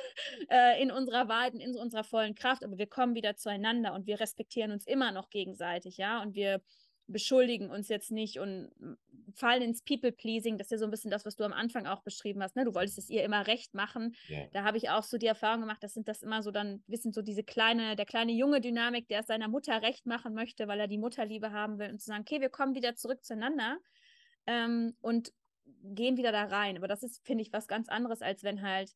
[0.51, 4.07] äh, in unserer Wahrheit und in unserer vollen Kraft, aber wir kommen wieder zueinander und
[4.07, 6.62] wir respektieren uns immer noch gegenseitig, ja, und wir
[7.09, 8.72] beschuldigen uns jetzt nicht und
[9.37, 10.59] fallen ins People-Pleasing.
[10.59, 12.57] Das ist ja so ein bisschen das, was du am Anfang auch beschrieben hast.
[12.57, 12.64] Ne?
[12.64, 14.16] Du wolltest es ihr immer recht machen.
[14.29, 14.49] Yeah.
[14.53, 17.12] Da habe ich auch so die Erfahrung gemacht, das sind das immer so dann, wissen
[17.12, 20.81] so diese kleine, der kleine junge Dynamik, der es seiner Mutter recht machen möchte, weil
[20.81, 23.79] er die Mutterliebe haben will und zu sagen, okay, wir kommen wieder zurück zueinander
[24.46, 25.33] ähm, und
[25.83, 26.77] gehen wieder da rein.
[26.77, 28.95] Aber das ist, finde ich, was ganz anderes, als wenn halt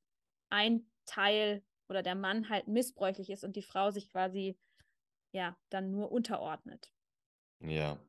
[0.48, 4.58] ein Teil oder der Mann halt missbräuchlich ist und die Frau sich quasi
[5.32, 6.92] ja dann nur unterordnet.
[7.60, 8.00] Ja.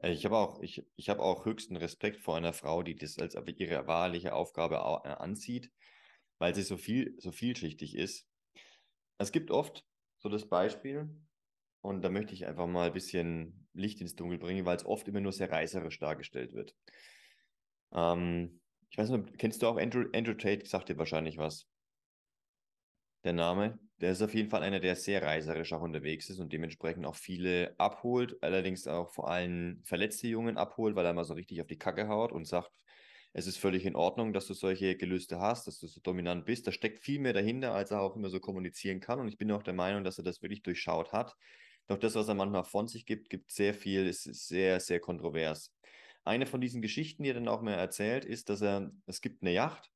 [0.00, 3.18] Äh, ich habe auch, ich, ich habe auch höchsten Respekt vor einer Frau, die das
[3.18, 5.72] als ihre wahrliche Aufgabe äh, ansieht,
[6.38, 8.26] weil sie so viel, so vielschichtig ist.
[9.18, 9.84] Es gibt oft
[10.18, 11.10] so das Beispiel,
[11.80, 15.06] und da möchte ich einfach mal ein bisschen Licht ins Dunkel bringen, weil es oft
[15.08, 16.74] immer nur sehr reißerisch dargestellt wird.
[17.92, 20.66] Ähm, ich weiß nicht, kennst du auch Andrew, Andrew Tate?
[20.66, 21.66] Sagt dir wahrscheinlich was.
[23.24, 23.78] Der Name?
[24.00, 27.16] Der ist auf jeden Fall einer, der sehr reiserisch auch unterwegs ist und dementsprechend auch
[27.16, 31.66] viele abholt, allerdings auch vor allem verletzte Jungen abholt, weil er mal so richtig auf
[31.66, 32.70] die Kacke haut und sagt,
[33.32, 36.66] es ist völlig in Ordnung, dass du solche Gelüste hast, dass du so dominant bist.
[36.66, 39.20] Da steckt viel mehr dahinter, als er auch immer so kommunizieren kann.
[39.20, 41.36] Und ich bin auch der Meinung, dass er das wirklich durchschaut hat.
[41.88, 45.74] Doch das, was er manchmal von sich gibt, gibt sehr viel, ist sehr, sehr kontrovers.
[46.24, 49.42] Eine von diesen Geschichten, die er dann auch mehr erzählt, ist, dass er, es gibt
[49.42, 49.90] eine Yacht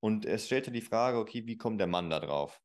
[0.00, 2.60] und es stellt sich die Frage, okay, wie kommt der Mann da drauf?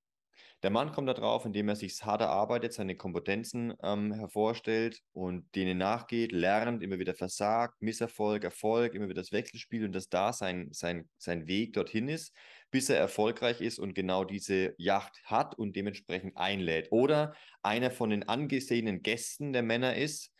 [0.61, 5.55] Der Mann kommt da drauf, indem er sich hart erarbeitet, seine Kompetenzen ähm, hervorstellt und
[5.55, 10.33] denen nachgeht, lernt, immer wieder versagt, Misserfolg, Erfolg, immer wieder das Wechselspiel und dass da
[10.33, 12.35] sein, sein, sein Weg dorthin ist,
[12.71, 16.91] bis er erfolgreich ist und genau diese Yacht hat und dementsprechend einlädt.
[16.91, 17.33] Oder
[17.63, 20.33] einer von den angesehenen Gästen der Männer ist,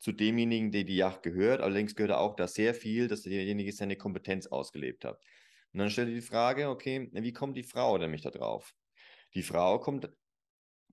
[0.00, 1.60] zu demjenigen, der die Yacht gehört.
[1.60, 5.22] Allerdings gehört auch da sehr viel, dass derjenige seine Kompetenz ausgelebt hat.
[5.72, 8.74] Und dann stellt die Frage, okay, wie kommt die Frau nämlich da drauf?
[9.34, 10.10] Die Frau kommt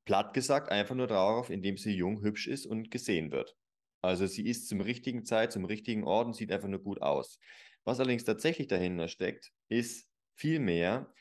[0.05, 3.57] platt gesagt einfach nur darauf, indem sie jung, hübsch ist und gesehen wird.
[4.01, 7.39] Also sie ist zum richtigen Zeit, zum richtigen Ort und sieht einfach nur gut aus.
[7.83, 11.13] Was allerdings tatsächlich dahinter steckt, ist vielmehr,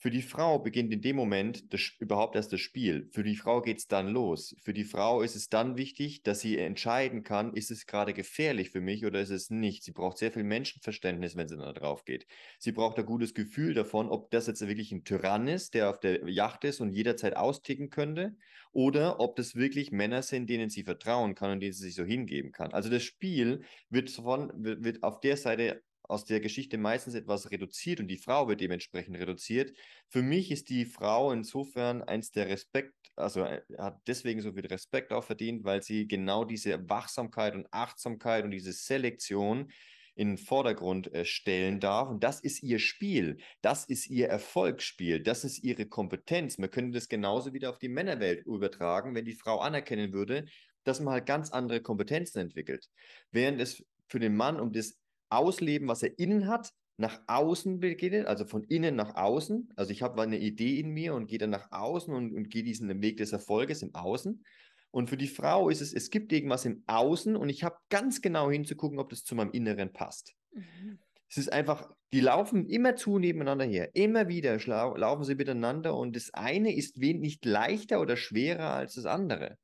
[0.00, 3.08] für die Frau beginnt in dem Moment das, überhaupt erst das Spiel.
[3.10, 4.54] Für die Frau geht es dann los.
[4.62, 8.70] Für die Frau ist es dann wichtig, dass sie entscheiden kann, ist es gerade gefährlich
[8.70, 9.82] für mich oder ist es nicht.
[9.82, 12.26] Sie braucht sehr viel Menschenverständnis, wenn sie da drauf geht.
[12.60, 15.98] Sie braucht ein gutes Gefühl davon, ob das jetzt wirklich ein Tyrann ist, der auf
[15.98, 18.36] der Yacht ist und jederzeit austicken könnte,
[18.70, 22.04] oder ob das wirklich Männer sind, denen sie vertrauen kann und denen sie sich so
[22.04, 22.72] hingeben kann.
[22.72, 28.00] Also das Spiel wird, von, wird auf der Seite aus der Geschichte meistens etwas reduziert
[28.00, 29.76] und die Frau wird dementsprechend reduziert.
[30.08, 34.66] Für mich ist die Frau insofern eins der Respekt, also äh, hat deswegen so viel
[34.66, 39.70] Respekt auch verdient, weil sie genau diese Wachsamkeit und Achtsamkeit und diese Selektion
[40.14, 42.08] in den Vordergrund äh, stellen darf.
[42.08, 43.36] Und das ist ihr Spiel.
[43.60, 45.22] Das ist ihr Erfolgsspiel.
[45.22, 46.58] Das ist ihre Kompetenz.
[46.58, 50.46] Man könnte das genauso wieder auf die Männerwelt übertragen, wenn die Frau anerkennen würde,
[50.84, 52.88] dass man halt ganz andere Kompetenzen entwickelt.
[53.30, 54.98] Während es für den Mann um das
[55.30, 59.72] ausleben, was er innen hat, nach außen beginnt, also von innen nach außen.
[59.76, 62.64] Also ich habe eine Idee in mir und gehe dann nach außen und, und gehe
[62.64, 64.44] diesen Weg des Erfolges im Außen.
[64.90, 68.20] Und für die Frau ist es, es gibt irgendwas im Außen und ich habe ganz
[68.20, 70.34] genau hinzugucken, ob das zu meinem Inneren passt.
[70.52, 70.98] Mhm.
[71.30, 73.90] Es ist einfach, die laufen immer zu nebeneinander her.
[73.94, 79.04] Immer wieder laufen sie miteinander und das eine ist nicht leichter oder schwerer als das
[79.04, 79.58] andere.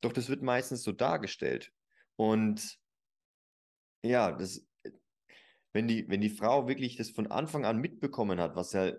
[0.00, 1.72] Doch das wird meistens so dargestellt.
[2.16, 2.78] Und
[4.04, 4.64] ja, das
[5.74, 8.92] wenn die, wenn die Frau wirklich das von Anfang an mitbekommen hat, was ja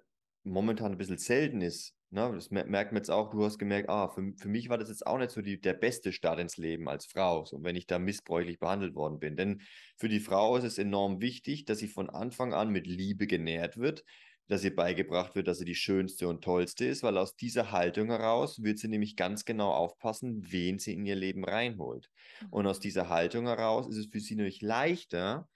[0.43, 4.09] momentan ein bisschen selten ist, ne, das merkt man jetzt auch, du hast gemerkt, ah,
[4.09, 6.87] für, für mich war das jetzt auch nicht so die, der beste Start ins Leben
[6.89, 9.37] als Frau, so wenn ich da missbräuchlich behandelt worden bin.
[9.37, 9.61] Denn
[9.97, 13.77] für die Frau ist es enorm wichtig, dass sie von Anfang an mit Liebe genährt
[13.77, 14.03] wird,
[14.47, 18.09] dass ihr beigebracht wird, dass sie die schönste und tollste ist, weil aus dieser Haltung
[18.09, 22.11] heraus wird sie nämlich ganz genau aufpassen, wen sie in ihr Leben reinholt.
[22.51, 22.69] Und mhm.
[22.69, 25.47] aus dieser Haltung heraus ist es für sie nämlich leichter,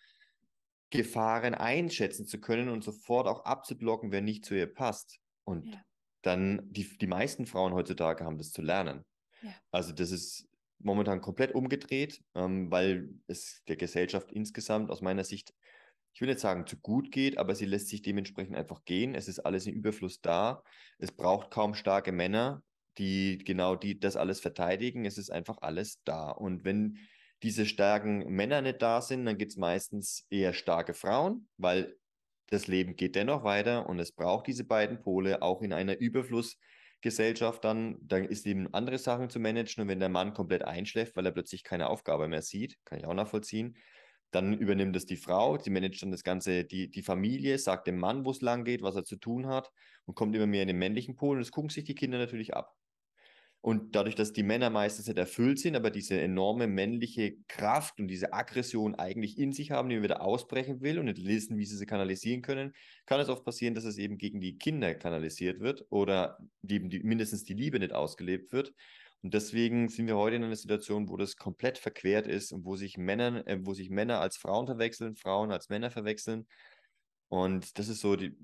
[0.89, 5.19] Gefahren einschätzen zu können und sofort auch abzublocken, wer nicht zu ihr passt.
[5.43, 5.81] Und ja.
[6.23, 9.05] dann, die, die meisten Frauen heutzutage haben das zu lernen.
[9.41, 9.53] Ja.
[9.71, 10.47] Also das ist
[10.79, 15.53] momentan komplett umgedreht, ähm, weil es der Gesellschaft insgesamt aus meiner Sicht,
[16.13, 19.13] ich will nicht sagen zu gut geht, aber sie lässt sich dementsprechend einfach gehen.
[19.13, 20.63] Es ist alles im Überfluss da.
[20.97, 22.63] Es braucht kaum starke Männer,
[22.97, 25.05] die genau die das alles verteidigen.
[25.05, 26.31] Es ist einfach alles da.
[26.31, 26.97] Und wenn
[27.43, 31.97] diese starken Männer nicht da sind, dann gibt es meistens eher starke Frauen, weil
[32.47, 37.63] das Leben geht dennoch weiter und es braucht diese beiden Pole auch in einer Überflussgesellschaft
[37.63, 41.25] dann, dann ist eben andere Sachen zu managen und wenn der Mann komplett einschläft, weil
[41.25, 43.77] er plötzlich keine Aufgabe mehr sieht, kann ich auch nachvollziehen,
[44.31, 47.97] dann übernimmt es die Frau, sie managt dann das Ganze, die, die Familie, sagt dem
[47.97, 49.71] Mann, wo es lang geht, was er zu tun hat
[50.05, 52.53] und kommt immer mehr in den männlichen Pol und das gucken sich die Kinder natürlich
[52.53, 52.75] ab.
[53.61, 58.07] Und dadurch, dass die Männer meistens nicht erfüllt sind, aber diese enorme männliche Kraft und
[58.07, 61.65] diese Aggression eigentlich in sich haben, die man wieder ausbrechen will und nicht wissen, wie
[61.65, 62.73] sie sie kanalisieren können,
[63.05, 67.03] kann es oft passieren, dass es eben gegen die Kinder kanalisiert wird oder die, die,
[67.03, 68.73] mindestens die Liebe nicht ausgelebt wird.
[69.21, 72.77] Und deswegen sind wir heute in einer Situation, wo das komplett verquert ist und wo
[72.77, 76.47] sich Männer, äh, wo sich Männer als Frauen verwechseln, Frauen als Männer verwechseln.
[77.27, 78.37] Und das ist so die,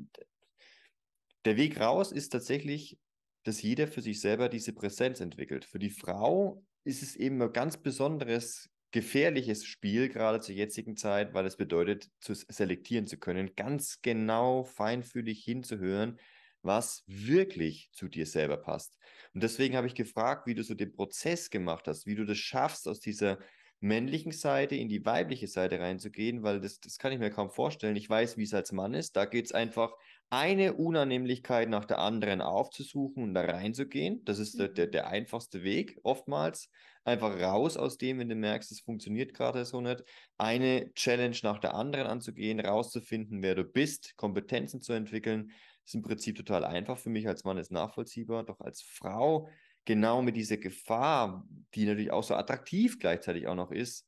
[1.46, 2.98] der Weg raus ist tatsächlich
[3.46, 5.66] dass jeder für sich selber diese Präsenz entwickelt.
[5.66, 11.34] Für die Frau ist es eben ein ganz besonderes, gefährliches Spiel, gerade zur jetzigen Zeit,
[11.34, 16.20] weil es bedeutet, zu selektieren zu können, ganz genau feinfühlig hinzuhören,
[16.64, 18.98] was wirklich zu dir selber passt.
[19.34, 22.40] Und deswegen habe ich gefragt, wie du so den Prozess gemacht hast, wie du das
[22.40, 23.38] schaffst, aus dieser
[23.80, 27.96] männlichen Seite in die weibliche Seite reinzugehen, weil das, das kann ich mir kaum vorstellen.
[27.96, 29.16] Ich weiß, wie es als Mann ist.
[29.16, 29.94] Da geht es einfach
[30.30, 34.24] eine Unannehmlichkeit nach der anderen aufzusuchen und da reinzugehen.
[34.26, 34.92] Das ist der, der, mhm.
[34.92, 36.70] der einfachste Weg oftmals.
[37.04, 40.04] Einfach raus aus dem, wenn du merkst, es funktioniert gerade so nicht.
[40.38, 45.52] Eine Challenge nach der anderen anzugehen, rauszufinden, wer du bist, Kompetenzen zu entwickeln.
[45.86, 48.44] Ist im Prinzip total einfach für mich als Mann, ist nachvollziehbar.
[48.44, 49.48] Doch als Frau
[49.86, 54.08] genau mit dieser Gefahr, die natürlich auch so attraktiv gleichzeitig auch noch ist,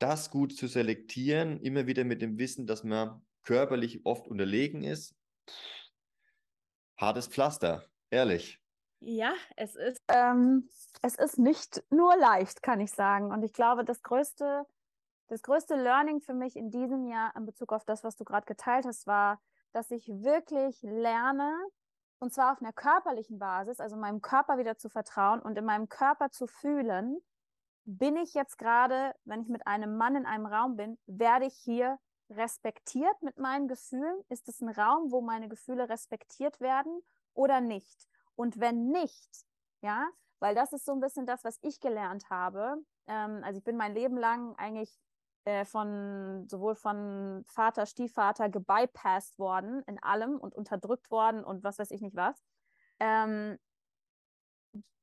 [0.00, 5.14] das gut zu selektieren, immer wieder mit dem Wissen, dass man körperlich oft unterlegen ist,
[6.96, 7.84] hartes Pflaster.
[8.10, 8.60] Ehrlich.
[9.00, 10.68] Ja, es ist, ähm,
[11.02, 13.32] es ist nicht nur leicht, kann ich sagen.
[13.32, 14.64] Und ich glaube, das größte,
[15.26, 18.46] das größte Learning für mich in diesem Jahr in Bezug auf das, was du gerade
[18.46, 19.40] geteilt hast, war,
[19.72, 21.52] dass ich wirklich lerne,
[22.20, 25.88] und zwar auf einer körperlichen Basis, also meinem Körper wieder zu vertrauen und in meinem
[25.88, 27.18] Körper zu fühlen,
[27.84, 31.54] bin ich jetzt gerade, wenn ich mit einem Mann in einem Raum bin, werde ich
[31.54, 31.98] hier
[32.36, 34.22] respektiert mit meinen Gefühlen?
[34.28, 37.02] Ist es ein Raum, wo meine Gefühle respektiert werden
[37.34, 38.08] oder nicht?
[38.34, 39.30] Und wenn nicht,
[39.80, 40.08] ja,
[40.40, 42.76] weil das ist so ein bisschen das, was ich gelernt habe.
[43.06, 44.98] Ähm, also ich bin mein Leben lang eigentlich
[45.44, 51.78] äh, von sowohl von Vater, Stiefvater gebypassed worden in allem und unterdrückt worden und was
[51.78, 52.42] weiß ich nicht was.
[53.00, 53.58] Ähm,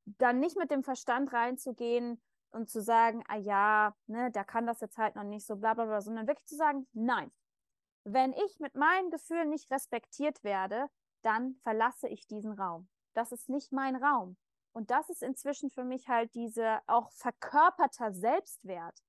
[0.05, 2.21] dann nicht mit dem Verstand reinzugehen
[2.51, 5.73] und zu sagen, ah ja, ne, der kann das jetzt halt noch nicht so, bla
[5.73, 7.31] bla bla, sondern wirklich zu sagen, nein.
[8.03, 10.87] Wenn ich mit meinen Gefühlen nicht respektiert werde,
[11.21, 12.89] dann verlasse ich diesen Raum.
[13.13, 14.37] Das ist nicht mein Raum.
[14.71, 18.99] Und das ist inzwischen für mich halt diese auch verkörperter Selbstwert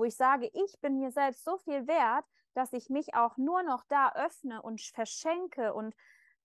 [0.00, 2.24] wo ich sage, ich bin mir selbst so viel wert,
[2.54, 5.94] dass ich mich auch nur noch da öffne und verschenke und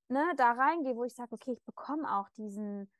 [0.09, 2.91] ne, da reingehe, wo ich sage, okay, ich bekomme auch diesen,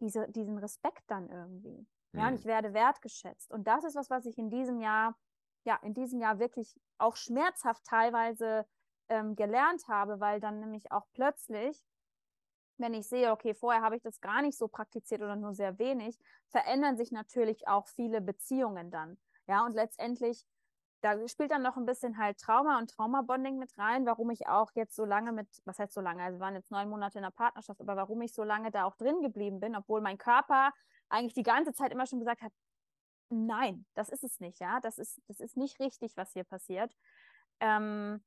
[0.00, 1.86] diese, diesen Respekt dann irgendwie.
[2.12, 2.38] Ja, und mhm.
[2.38, 3.50] ich werde wertgeschätzt.
[3.52, 5.16] Und das ist was, was ich in diesem Jahr,
[5.64, 8.66] ja, in diesem Jahr wirklich auch schmerzhaft teilweise
[9.08, 11.84] ähm, gelernt habe, weil dann nämlich auch plötzlich,
[12.78, 15.78] wenn ich sehe, okay, vorher habe ich das gar nicht so praktiziert oder nur sehr
[15.78, 19.18] wenig, verändern sich natürlich auch viele Beziehungen dann.
[19.46, 20.46] Ja, und letztendlich,
[21.02, 24.70] da spielt dann noch ein bisschen halt Trauma und Traumabonding mit rein, warum ich auch
[24.74, 27.24] jetzt so lange mit, was heißt so lange, also wir waren jetzt neun Monate in
[27.24, 30.72] der Partnerschaft, aber warum ich so lange da auch drin geblieben bin, obwohl mein Körper
[31.10, 32.52] eigentlich die ganze Zeit immer schon gesagt hat,
[33.28, 36.96] nein, das ist es nicht, ja, das ist, das ist nicht richtig, was hier passiert.
[37.60, 38.22] Ähm,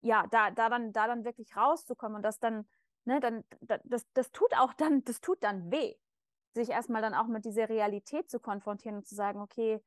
[0.00, 2.66] ja, da, da dann, da dann wirklich rauszukommen und das dann,
[3.04, 3.44] ne, dann,
[3.84, 5.94] das, das tut auch dann, das tut dann weh,
[6.52, 9.82] sich erstmal dann auch mit dieser Realität zu konfrontieren und zu sagen, okay,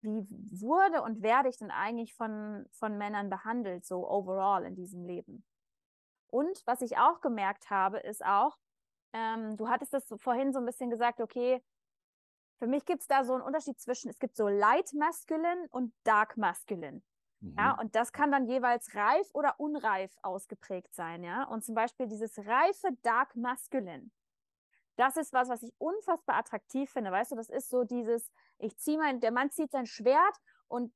[0.00, 0.26] wie
[0.60, 5.44] wurde und werde ich denn eigentlich von, von Männern behandelt, so overall in diesem Leben?
[6.28, 8.56] Und was ich auch gemerkt habe, ist auch,
[9.18, 11.62] ähm, du hattest das vorhin so ein bisschen gesagt, okay,
[12.58, 15.92] für mich gibt es da so einen Unterschied zwischen, es gibt so Light Masculine und
[16.04, 17.02] Dark Masculine.
[17.40, 17.54] Mhm.
[17.56, 21.44] Ja, und das kann dann jeweils reif oder unreif ausgeprägt sein, ja.
[21.44, 24.10] Und zum Beispiel dieses reife Dark Masculine,
[24.96, 27.12] das ist was, was ich unfassbar attraktiv finde.
[27.12, 30.92] Weißt du, das ist so dieses, ich ziehe mein, der Mann zieht sein Schwert und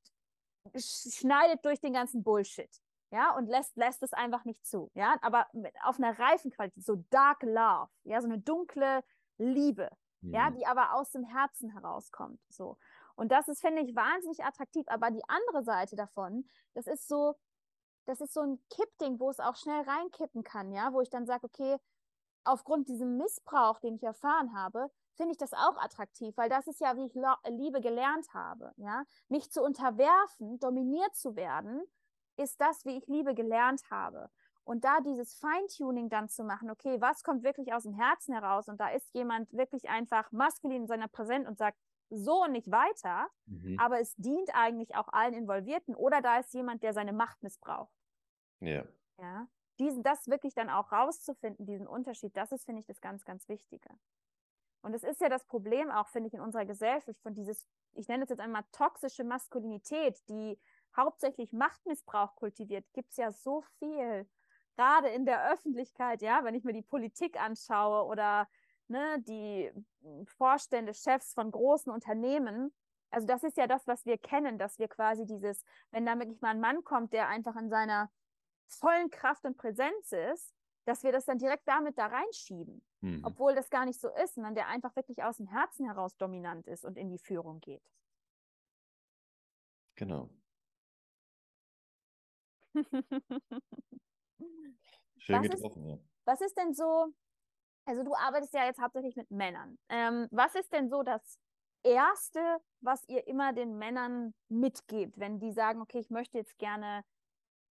[0.75, 2.69] schneidet durch den ganzen Bullshit.
[3.13, 4.89] Ja, und lässt, lässt es einfach nicht zu.
[4.95, 7.91] Ja, aber mit, auf einer reifen Qualität, so dark love.
[8.05, 9.03] Ja, so eine dunkle
[9.37, 9.87] Liebe.
[10.21, 10.33] Mhm.
[10.33, 12.41] Ja, die aber aus dem Herzen herauskommt.
[12.49, 12.75] So.
[13.15, 14.87] Und das ist, finde ich, wahnsinnig attraktiv.
[14.87, 17.35] Aber die andere Seite davon, das ist so,
[18.05, 21.27] das ist so ein Kippding, wo es auch schnell reinkippen kann, ja, wo ich dann
[21.27, 21.77] sage, okay,
[22.45, 26.81] aufgrund diesem Missbrauch, den ich erfahren habe, finde ich das auch attraktiv, weil das ist
[26.81, 27.13] ja, wie ich
[27.47, 28.73] Liebe gelernt habe.
[28.77, 29.03] Ja?
[29.29, 31.83] Mich zu unterwerfen, dominiert zu werden,
[32.37, 34.29] ist das, wie ich Liebe gelernt habe.
[34.63, 38.69] Und da dieses Feintuning dann zu machen, okay, was kommt wirklich aus dem Herzen heraus?
[38.69, 41.77] Und da ist jemand wirklich einfach maskulin in seiner Präsenz und sagt,
[42.09, 43.77] so und nicht weiter, mhm.
[43.79, 45.95] aber es dient eigentlich auch allen Involvierten.
[45.95, 47.93] Oder da ist jemand, der seine Macht missbraucht.
[48.59, 48.85] Ja.
[49.19, 49.47] Ja
[49.79, 53.47] diesen, das wirklich dann auch rauszufinden, diesen Unterschied, das ist, finde ich, das ganz, ganz
[53.49, 53.89] Wichtige.
[54.81, 58.07] Und es ist ja das Problem auch, finde ich, in unserer Gesellschaft von dieses, ich
[58.07, 60.59] nenne es jetzt einmal toxische Maskulinität, die
[60.95, 64.27] hauptsächlich Machtmissbrauch kultiviert, gibt es ja so viel.
[64.75, 68.47] Gerade in der Öffentlichkeit, ja, wenn ich mir die Politik anschaue oder
[68.87, 69.71] ne, die
[70.25, 72.73] Vorstände, Chefs von großen Unternehmen,
[73.11, 76.41] also das ist ja das, was wir kennen, dass wir quasi dieses, wenn da wirklich
[76.41, 78.09] mal ein Mann kommt, der einfach in seiner
[78.67, 80.53] vollen Kraft und Präsenz ist,
[80.85, 82.83] dass wir das dann direkt damit da reinschieben.
[83.01, 83.23] Mhm.
[83.23, 86.67] Obwohl das gar nicht so ist, sondern der einfach wirklich aus dem Herzen heraus dominant
[86.67, 87.83] ist und in die Führung geht.
[89.95, 90.29] Genau.
[95.17, 95.97] Schön was getroffen, ist, ja.
[96.25, 97.07] Was ist denn so,
[97.85, 99.77] also du arbeitest ja jetzt hauptsächlich mit Männern.
[99.89, 101.39] Ähm, was ist denn so das
[101.83, 102.39] Erste,
[102.81, 107.03] was ihr immer den Männern mitgebt, wenn die sagen, okay, ich möchte jetzt gerne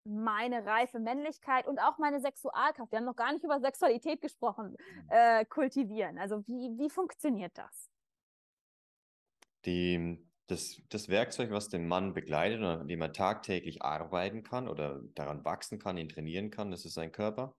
[0.05, 4.77] meine reife Männlichkeit und auch meine Sexualkraft, wir haben noch gar nicht über Sexualität gesprochen,
[4.77, 5.07] mhm.
[5.09, 6.17] äh, kultivieren.
[6.17, 7.89] Also wie, wie funktioniert das?
[9.65, 14.67] Die, das, das Werkzeug, was den Mann begleitet und an dem er tagtäglich arbeiten kann
[14.67, 17.55] oder daran wachsen kann, ihn trainieren kann, das ist sein Körper.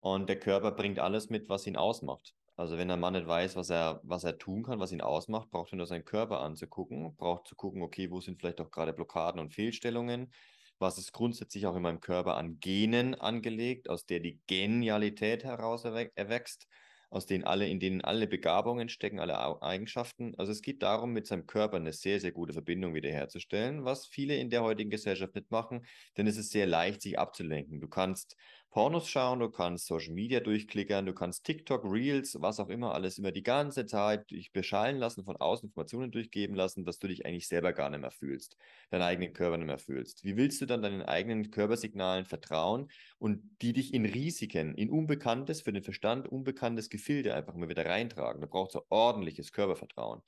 [0.00, 2.34] Und der Körper bringt alles mit, was ihn ausmacht.
[2.56, 5.50] Also wenn der Mann nicht weiß, was er, was er tun kann, was ihn ausmacht,
[5.50, 8.92] braucht er nur seinen Körper anzugucken, braucht zu gucken, okay, wo sind vielleicht auch gerade
[8.92, 10.32] Blockaden und Fehlstellungen,
[10.80, 15.84] was ist grundsätzlich auch in meinem Körper an Genen angelegt, aus der die Genialität heraus
[15.84, 16.66] erwächst.
[17.10, 20.34] Aus denen alle, in denen alle Begabungen stecken, alle Eigenschaften.
[20.36, 24.36] Also es geht darum, mit seinem Körper eine sehr, sehr gute Verbindung wiederherzustellen, was viele
[24.36, 25.86] in der heutigen Gesellschaft nicht machen,
[26.16, 27.80] denn es ist sehr leicht, sich abzulenken.
[27.80, 28.36] Du kannst
[28.70, 33.16] Pornos schauen, du kannst Social Media durchklickern, du kannst TikTok, Reels, was auch immer, alles
[33.16, 37.24] immer die ganze Zeit dich beschallen lassen, von außen Informationen durchgeben lassen, dass du dich
[37.24, 38.58] eigentlich selber gar nicht mehr fühlst,
[38.90, 40.22] deinen eigenen Körper nicht mehr fühlst.
[40.22, 45.62] Wie willst du dann deinen eigenen Körpersignalen vertrauen und die dich in Risiken, in unbekanntes,
[45.62, 48.42] für den Verstand unbekanntes Gefilde einfach immer wieder reintragen?
[48.42, 50.20] Da braucht es ordentliches Körpervertrauen.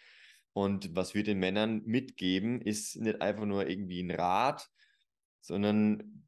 [0.54, 4.70] Und was wir den Männern mitgeben, ist nicht einfach nur irgendwie ein Rat,
[5.40, 6.26] sondern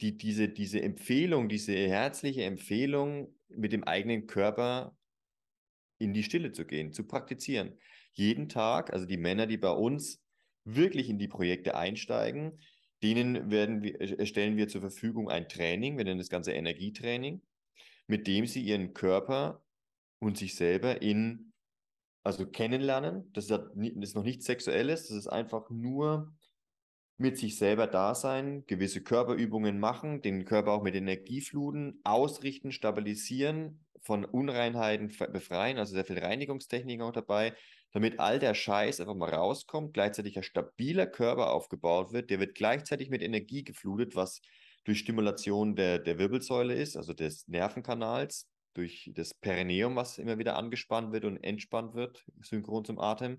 [0.00, 4.96] die, diese, diese Empfehlung, diese herzliche Empfehlung, mit dem eigenen Körper
[5.98, 7.78] in die Stille zu gehen, zu praktizieren.
[8.12, 10.22] Jeden Tag, also die Männer, die bei uns
[10.64, 12.58] wirklich in die Projekte einsteigen,
[13.02, 17.42] denen werden wir, äh, stellen wir zur Verfügung ein Training, wir nennen das Ganze Energietraining,
[18.06, 19.64] mit dem sie ihren Körper
[20.18, 21.52] und sich selber in,
[22.22, 23.32] also kennenlernen.
[23.32, 26.32] Das ist, das ist noch nichts Sexuelles, das ist einfach nur
[27.18, 33.84] mit sich selber da sein, gewisse Körperübungen machen, den Körper auch mit Energiefluten ausrichten, stabilisieren,
[34.00, 37.54] von Unreinheiten befreien, also sehr viel Reinigungstechnik auch dabei,
[37.92, 42.54] damit all der Scheiß einfach mal rauskommt, gleichzeitig ein stabiler Körper aufgebaut wird, der wird
[42.54, 44.40] gleichzeitig mit Energie geflutet, was
[44.84, 50.56] durch Stimulation der, der Wirbelsäule ist, also des Nervenkanals, durch das Perineum, was immer wieder
[50.56, 53.38] angespannt wird und entspannt wird, synchron zum Atem.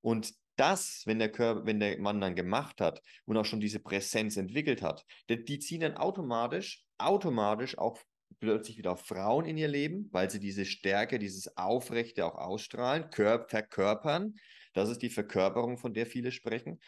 [0.00, 3.80] Und das, wenn der Körper, wenn der Mann dann gemacht hat und auch schon diese
[3.80, 7.98] Präsenz entwickelt hat, die, die ziehen dann automatisch, automatisch auch
[8.40, 13.46] plötzlich wieder Frauen in ihr Leben, weil sie diese Stärke, dieses Aufrechte auch ausstrahlen, Kör
[13.48, 14.34] verkörpern.
[14.72, 16.80] Das ist die Verkörperung, von der viele sprechen.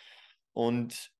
[0.52, 1.10] Und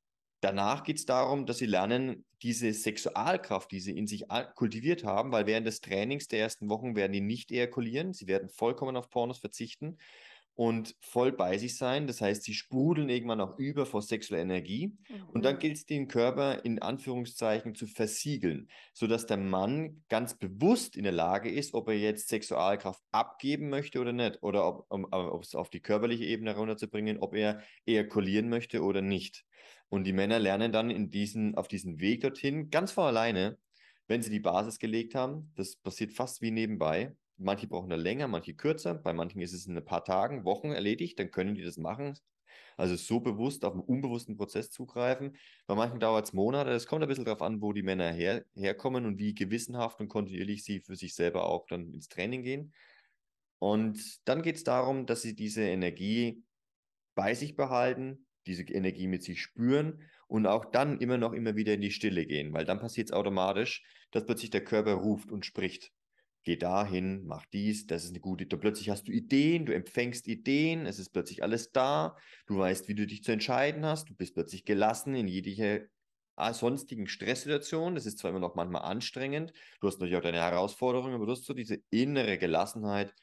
[0.40, 4.24] danach geht es darum, dass sie lernen, diese Sexualkraft, die sie in sich
[4.54, 8.48] kultiviert haben, weil während des Trainings der ersten Wochen werden die nicht ejakulieren, sie werden
[8.48, 9.98] vollkommen auf Pornos verzichten
[10.56, 12.06] und voll bei sich sein.
[12.06, 14.96] Das heißt, sie sprudeln irgendwann auch über vor sexueller Energie.
[15.08, 15.28] Mhm.
[15.30, 15.58] Und dann mhm.
[15.58, 21.12] gilt es, den Körper in Anführungszeichen zu versiegeln, sodass der Mann ganz bewusst in der
[21.12, 24.42] Lage ist, ob er jetzt Sexualkraft abgeben möchte oder nicht.
[24.42, 25.06] Oder ob, um,
[25.40, 29.44] es auf die körperliche Ebene runterzubringen, ob er ejakulieren möchte oder nicht.
[29.88, 33.58] Und die Männer lernen dann in diesen, auf diesen Weg dorthin ganz von alleine,
[34.06, 35.52] wenn sie die Basis gelegt haben.
[35.56, 38.94] Das passiert fast wie nebenbei Manche brauchen da länger, manche kürzer.
[38.94, 42.18] Bei manchen ist es in ein paar Tagen, Wochen erledigt, dann können die das machen.
[42.76, 45.36] Also so bewusst auf einen unbewussten Prozess zugreifen.
[45.66, 46.70] Bei manchen dauert es Monate.
[46.70, 50.08] Es kommt ein bisschen darauf an, wo die Männer her, herkommen und wie gewissenhaft und
[50.08, 52.72] kontinuierlich sie für sich selber auch dann ins Training gehen.
[53.58, 56.42] Und dann geht es darum, dass sie diese Energie
[57.14, 61.74] bei sich behalten, diese Energie mit sich spüren und auch dann immer noch immer wieder
[61.74, 65.46] in die Stille gehen, weil dann passiert es automatisch, dass plötzlich der Körper ruft und
[65.46, 65.92] spricht
[66.44, 70.28] geh dahin, mach dies, das ist eine gute, du plötzlich hast du Ideen, du empfängst
[70.28, 72.16] Ideen, es ist plötzlich alles da,
[72.46, 75.80] du weißt, wie du dich zu entscheiden hast, du bist plötzlich gelassen in jeglicher
[76.36, 80.42] ah, sonstigen Stresssituation, das ist zwar immer noch manchmal anstrengend, du hast natürlich auch deine
[80.42, 83.14] Herausforderungen, aber du hast so diese innere Gelassenheit,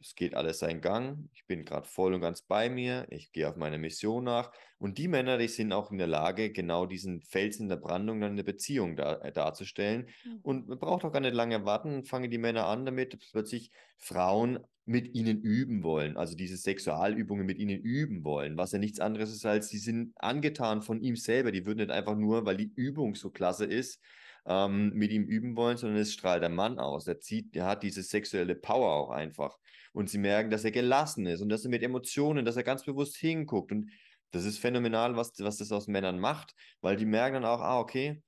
[0.00, 1.28] es geht alles seinen Gang.
[1.32, 3.06] Ich bin gerade voll und ganz bei mir.
[3.10, 4.52] Ich gehe auf meine Mission nach.
[4.78, 8.32] Und die Männer, die sind auch in der Lage, genau diesen Felsen der Brandung dann
[8.32, 10.08] in der Beziehung da, äh, darzustellen.
[10.24, 10.38] Mhm.
[10.42, 12.04] Und man braucht auch gar nicht lange warten.
[12.04, 17.44] Fangen die Männer an damit, dass plötzlich Frauen mit ihnen üben wollen, also diese Sexualübungen
[17.44, 21.16] mit ihnen üben wollen, was ja nichts anderes ist, als sie sind angetan von ihm
[21.16, 21.50] selber.
[21.50, 24.00] Die würden nicht einfach nur, weil die Übung so klasse ist,
[24.46, 27.06] ähm, mit ihm üben wollen, sondern es strahlt der Mann aus.
[27.06, 29.58] Er zieht, er hat diese sexuelle Power auch einfach
[29.96, 32.84] und sie merken, dass er gelassen ist und dass er mit Emotionen, dass er ganz
[32.84, 33.72] bewusst hinguckt.
[33.72, 33.90] Und
[34.30, 37.80] das ist phänomenal, was, was das aus Männern macht, weil die merken dann auch, ah,
[37.80, 38.22] okay,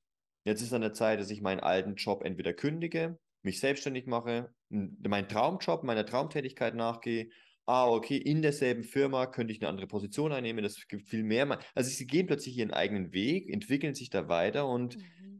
[0.44, 4.50] jetzt ist an der Zeit, dass ich meinen alten Job entweder kündige, mich selbstständig mache,
[4.70, 7.28] meinen Traumjob, meiner Traumtätigkeit nachgehe.
[7.66, 11.58] Ah, okay, in derselben Firma könnte ich eine andere Position einnehmen, das gibt viel mehr.
[11.74, 15.37] Also sie gehen plötzlich ihren eigenen Weg, entwickeln sich da weiter und mhm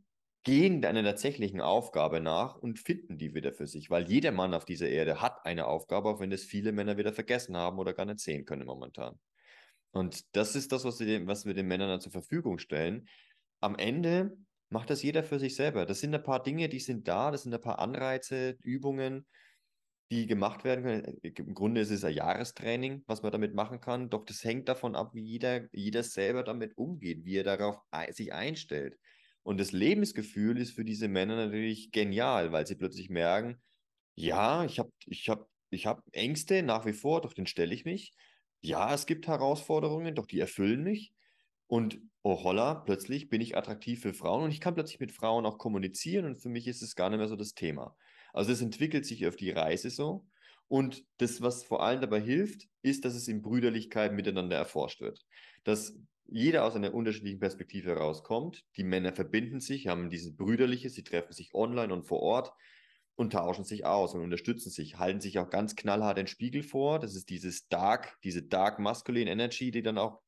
[0.48, 4.64] gehen einer tatsächlichen Aufgabe nach und finden die wieder für sich, weil jeder Mann auf
[4.64, 8.06] dieser Erde hat eine Aufgabe, auch wenn das viele Männer wieder vergessen haben oder gar
[8.06, 9.20] nicht sehen können momentan.
[9.90, 13.10] Und das ist das, was, wir, was wir den Männern dann zur Verfügung stellen.
[13.60, 14.38] Am Ende
[14.70, 15.84] macht das jeder für sich selber.
[15.84, 19.26] Das sind ein paar Dinge, die sind da, das sind ein paar Anreize, Übungen,
[20.10, 21.18] die gemacht werden können.
[21.20, 24.96] Im Grunde ist es ein Jahrestraining, was man damit machen kann, doch das hängt davon
[24.96, 27.82] ab, wie jeder, jeder selber damit umgeht, wie er darauf
[28.12, 28.96] sich einstellt.
[29.42, 33.60] Und das Lebensgefühl ist für diese Männer natürlich genial, weil sie plötzlich merken,
[34.14, 37.84] ja, ich habe ich hab, ich hab Ängste nach wie vor, doch den stelle ich
[37.84, 38.14] mich.
[38.60, 41.12] Ja, es gibt Herausforderungen, doch die erfüllen mich.
[41.68, 45.46] Und oh holla, plötzlich bin ich attraktiv für Frauen und ich kann plötzlich mit Frauen
[45.46, 47.96] auch kommunizieren und für mich ist es gar nicht mehr so das Thema.
[48.32, 50.26] Also es entwickelt sich auf die Reise so.
[50.68, 55.24] Und das, was vor allem dabei hilft, ist, dass es in Brüderlichkeit miteinander erforscht wird.
[55.64, 55.98] Dass
[56.30, 58.64] jeder aus einer unterschiedlichen Perspektive herauskommt.
[58.76, 62.52] Die Männer verbinden sich, haben diese Brüderliche, sie treffen sich online und vor Ort
[63.16, 66.98] und tauschen sich aus und unterstützen sich, halten sich auch ganz knallhart den Spiegel vor.
[66.98, 70.20] Das ist dieses Dark, diese Dark Masculine Energy, die dann auch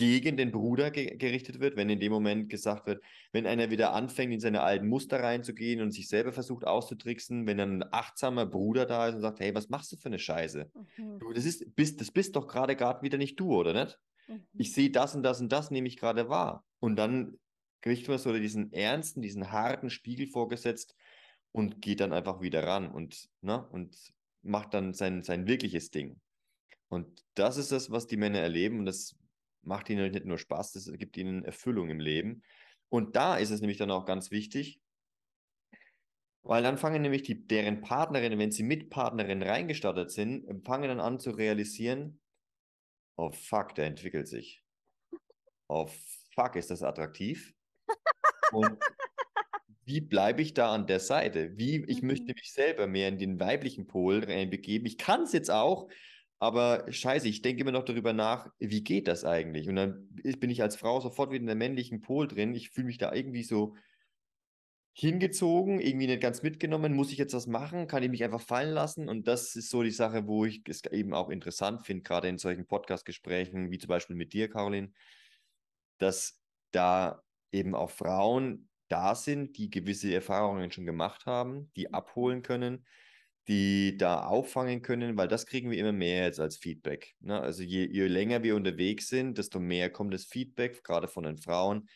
[0.00, 3.92] gegen den Bruder ge gerichtet wird, wenn in dem Moment gesagt wird, wenn einer wieder
[3.92, 8.46] anfängt, in seine alten Muster reinzugehen und sich selber versucht auszutricksen, wenn dann ein achtsamer
[8.46, 10.70] Bruder da ist und sagt, hey, was machst du für eine Scheiße?
[10.96, 11.18] Mhm.
[11.18, 13.98] Du, das, ist, bist, das bist doch gerade gerade wieder nicht du, oder nicht?
[14.26, 14.42] Mhm.
[14.54, 16.64] Ich sehe das und das und das, nehme ich gerade wahr.
[16.78, 17.38] Und dann
[17.82, 20.96] kriegt man so diesen ernsten, diesen harten Spiegel vorgesetzt
[21.52, 23.94] und geht dann einfach wieder ran und, ne, und
[24.40, 26.18] macht dann sein, sein wirkliches Ding.
[26.88, 29.14] Und das ist das, was die Männer erleben und das
[29.62, 32.42] macht ihnen nicht nur Spaß, das gibt ihnen Erfüllung im Leben.
[32.88, 34.80] Und da ist es nämlich dann auch ganz wichtig,
[36.42, 41.00] weil dann fangen nämlich die, deren Partnerinnen, wenn sie mit Partnerinnen reingestartet sind, fangen dann
[41.00, 42.20] an zu realisieren,
[43.16, 44.64] oh fuck, der entwickelt sich.
[45.68, 45.88] Oh
[46.34, 47.54] fuck, ist das attraktiv.
[48.52, 48.78] Und
[49.84, 51.56] wie bleibe ich da an der Seite?
[51.56, 52.08] Wie, ich mhm.
[52.08, 54.86] möchte mich selber mehr in den weiblichen Pol reinbegeben.
[54.86, 55.88] Ich kann es jetzt auch,
[56.40, 59.68] aber scheiße, ich denke immer noch darüber nach, wie geht das eigentlich?
[59.68, 62.54] Und dann bin ich als Frau sofort wieder in der männlichen Pol drin.
[62.54, 63.76] Ich fühle mich da irgendwie so
[64.94, 66.94] hingezogen, irgendwie nicht ganz mitgenommen.
[66.94, 67.88] Muss ich jetzt was machen?
[67.88, 69.06] Kann ich mich einfach fallen lassen?
[69.10, 72.38] Und das ist so die Sache, wo ich es eben auch interessant finde, gerade in
[72.38, 74.92] solchen Podcast-Gesprächen, wie zum Beispiel mit dir, Caroline,
[75.98, 77.22] dass da
[77.52, 82.86] eben auch Frauen da sind, die gewisse Erfahrungen schon gemacht haben, die abholen können,
[83.48, 87.14] die da auffangen können, weil das kriegen wir immer mehr jetzt als Feedback.
[87.20, 87.40] Ne?
[87.40, 91.38] Also je, je länger wir unterwegs sind, desto mehr kommt das Feedback, gerade von den
[91.38, 91.88] Frauen.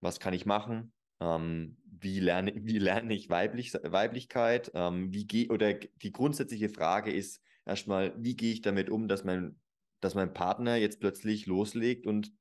[0.00, 0.92] Was kann ich machen?
[1.20, 4.70] Ähm, wie, lerne, wie lerne ich Weiblich, Weiblichkeit?
[4.74, 9.24] Ähm, wie geh, oder die grundsätzliche Frage ist erstmal, wie gehe ich damit um, dass
[9.24, 9.60] mein,
[10.00, 12.32] dass mein Partner jetzt plötzlich loslegt und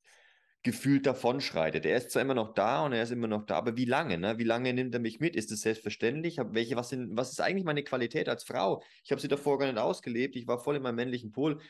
[0.65, 1.85] gefühlt davonschreitet.
[1.85, 4.17] Er ist zwar immer noch da und er ist immer noch da, aber wie lange?
[4.17, 4.39] Ne?
[4.39, 5.35] Wie lange nimmt er mich mit?
[5.35, 6.39] Ist es selbstverständlich?
[6.39, 8.81] welche, was, sind, was ist eigentlich meine Qualität als Frau?
[9.03, 10.35] Ich habe sie davor gar nicht ausgelebt.
[10.35, 11.61] Ich war voll in meinem männlichen Pol.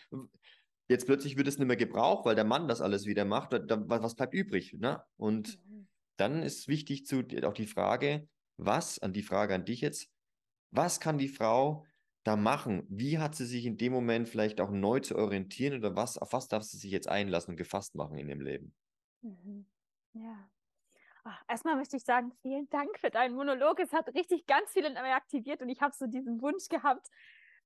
[0.87, 3.51] Jetzt plötzlich wird es nicht mehr gebraucht, weil der Mann das alles wieder macht.
[3.51, 4.73] Da, was bleibt übrig?
[4.79, 5.03] Ne?
[5.17, 5.87] Und mhm.
[6.15, 10.09] dann ist wichtig zu, auch die Frage, was, an die Frage an dich jetzt,
[10.71, 11.85] was kann die Frau
[12.23, 12.87] da machen?
[12.87, 16.31] Wie hat sie sich in dem Moment vielleicht auch neu zu orientieren oder was, auf
[16.31, 18.73] was darf sie sich jetzt einlassen und gefasst machen in dem Leben?
[19.25, 19.65] Mhm.
[20.13, 20.49] Ja.
[21.23, 23.79] Ach, erstmal möchte ich sagen, vielen Dank für deinen Monolog.
[23.79, 27.07] Es hat richtig ganz viel in mir aktiviert und ich habe so diesen Wunsch gehabt,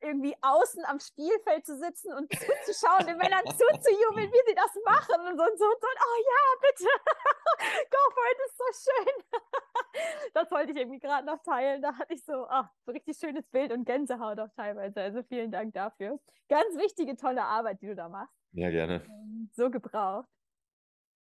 [0.01, 5.27] irgendwie außen am Spielfeld zu sitzen und zuzuschauen, den Männern zuzujubeln, wie sie das machen
[5.27, 5.87] und so und so und so.
[5.87, 6.85] Oh ja, bitte.
[7.91, 9.23] Go for it, ist so schön.
[10.33, 11.81] das wollte ich irgendwie gerade noch teilen.
[11.81, 15.01] Da hatte ich so, ach, so richtig schönes Bild und Gänsehaut auch teilweise.
[15.01, 16.17] Also vielen Dank dafür.
[16.47, 18.33] Ganz wichtige, tolle Arbeit, die du da machst.
[18.53, 19.03] Ja, gerne.
[19.05, 20.29] Ähm, so gebraucht.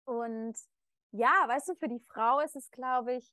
[0.09, 0.57] Und
[1.13, 3.31] ja, weißt du, für die Frau ist es, glaube ich,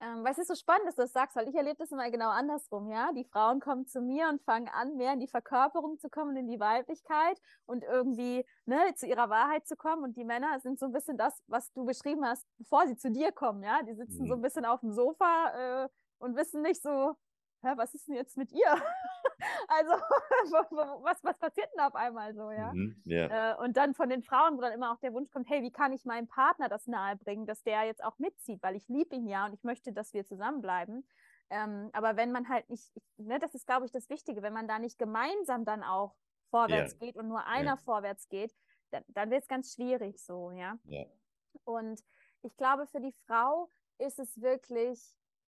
[0.00, 2.08] ähm, weil es ist so spannend, dass du das sagst, weil ich erlebe das immer
[2.10, 3.10] genau andersrum, ja.
[3.12, 6.46] Die Frauen kommen zu mir und fangen an, mehr in die Verkörperung zu kommen, in
[6.46, 10.04] die Weiblichkeit und irgendwie ne, zu ihrer Wahrheit zu kommen.
[10.04, 13.10] Und die Männer sind so ein bisschen das, was du beschrieben hast, bevor sie zu
[13.10, 13.82] dir kommen, ja.
[13.82, 14.28] Die sitzen mhm.
[14.28, 17.16] so ein bisschen auf dem Sofa äh, und wissen nicht so,
[17.62, 18.70] Hä, was ist denn jetzt mit ihr?
[19.68, 19.90] also,
[21.02, 22.72] was, was passiert denn auf einmal so, ja?
[22.72, 23.52] Mhm, yeah.
[23.52, 25.72] äh, und dann von den Frauen, wo dann immer auch der Wunsch kommt, hey, wie
[25.72, 29.26] kann ich meinem Partner das nahebringen, dass der jetzt auch mitzieht, weil ich liebe ihn
[29.26, 31.06] ja und ich möchte, dass wir zusammenbleiben.
[31.50, 34.68] Ähm, aber wenn man halt nicht, ne, das ist, glaube ich, das Wichtige, wenn man
[34.68, 36.14] da nicht gemeinsam dann auch
[36.50, 37.06] vorwärts yeah.
[37.06, 37.76] geht und nur einer yeah.
[37.76, 38.54] vorwärts geht,
[38.90, 40.78] dann, dann wird es ganz schwierig so, ja.
[41.64, 42.02] Und
[42.42, 45.00] ich glaube, für die Frau ist es wirklich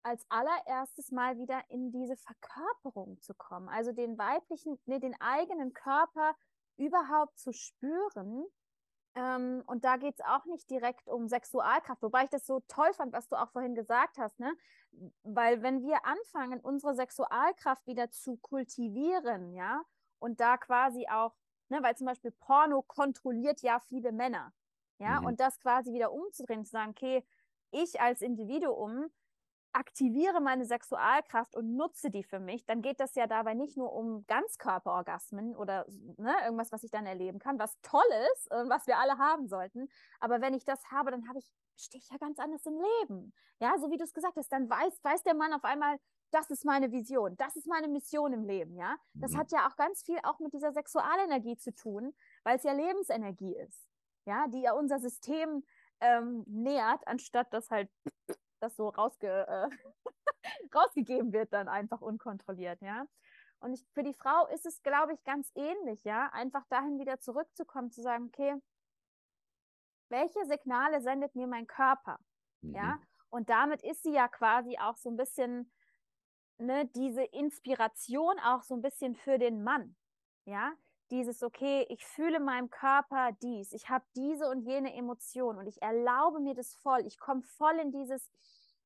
[0.03, 5.73] als allererstes mal wieder in diese Verkörperung zu kommen, also den weiblichen, nee, den eigenen
[5.73, 6.35] Körper
[6.77, 8.45] überhaupt zu spüren.
[9.15, 12.93] Ähm, und da geht es auch nicht direkt um Sexualkraft, wobei ich das so toll
[12.93, 14.53] fand, was du auch vorhin gesagt hast, ne?
[15.23, 19.83] Weil wenn wir anfangen, unsere Sexualkraft wieder zu kultivieren, ja,
[20.19, 21.35] und da quasi auch,
[21.69, 24.53] ne, weil zum Beispiel Porno kontrolliert ja viele Männer,
[24.99, 25.27] ja, mhm.
[25.27, 27.25] und das quasi wieder umzudrehen, zu sagen, okay,
[27.71, 29.09] ich als Individuum
[29.73, 33.93] aktiviere meine Sexualkraft und nutze die für mich, dann geht das ja dabei nicht nur
[33.93, 35.85] um Ganzkörperorgasmen oder
[36.17, 38.01] ne, irgendwas, was ich dann erleben kann, was toll
[38.33, 39.87] ist und was wir alle haben sollten.
[40.19, 43.33] Aber wenn ich das habe, dann habe ich, stehe ich ja ganz anders im Leben.
[43.59, 45.99] Ja, so wie du es gesagt hast, dann weiß, weiß der Mann auf einmal,
[46.31, 48.97] das ist meine Vision, das ist meine Mission im Leben, ja.
[49.13, 49.37] Das mhm.
[49.37, 52.13] hat ja auch ganz viel auch mit dieser Sexualenergie zu tun,
[52.43, 53.87] weil es ja Lebensenergie ist,
[54.25, 55.63] ja, die ja unser System
[56.01, 57.89] ähm, nährt, anstatt das halt
[58.59, 59.69] das so rausge, äh,
[60.75, 63.05] rausgegeben wird dann einfach unkontrolliert, ja.
[63.59, 67.19] Und ich, für die Frau ist es, glaube ich, ganz ähnlich, ja, einfach dahin wieder
[67.19, 68.55] zurückzukommen, zu sagen, okay,
[70.09, 72.19] welche Signale sendet mir mein Körper,
[72.61, 72.75] mhm.
[72.75, 72.99] ja?
[73.29, 75.71] Und damit ist sie ja quasi auch so ein bisschen,
[76.57, 79.95] ne, diese Inspiration auch so ein bisschen für den Mann,
[80.45, 80.73] ja,
[81.11, 85.81] dieses, okay, ich fühle meinem Körper dies, ich habe diese und jene Emotion und ich
[85.81, 88.29] erlaube mir das voll, ich komme voll in dieses,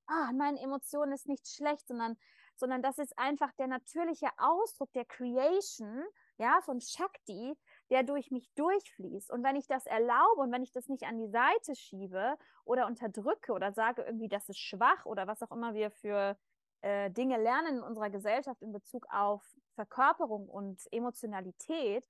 [0.07, 2.17] ah, meine Emotion ist nicht schlecht, sondern,
[2.55, 6.03] sondern das ist einfach der natürliche Ausdruck der Creation,
[6.38, 7.55] ja, von Shakti,
[7.89, 9.32] der durch mich durchfließt.
[9.32, 12.88] Und wenn ich das erlaube und wenn ich das nicht an die Seite schiebe oder
[12.88, 16.38] unterdrücke oder sage irgendwie, das ist schwach oder was auch immer wir für
[16.82, 19.43] äh, Dinge lernen in unserer Gesellschaft in Bezug auf
[19.74, 22.05] Verkörperung und Emotionalität,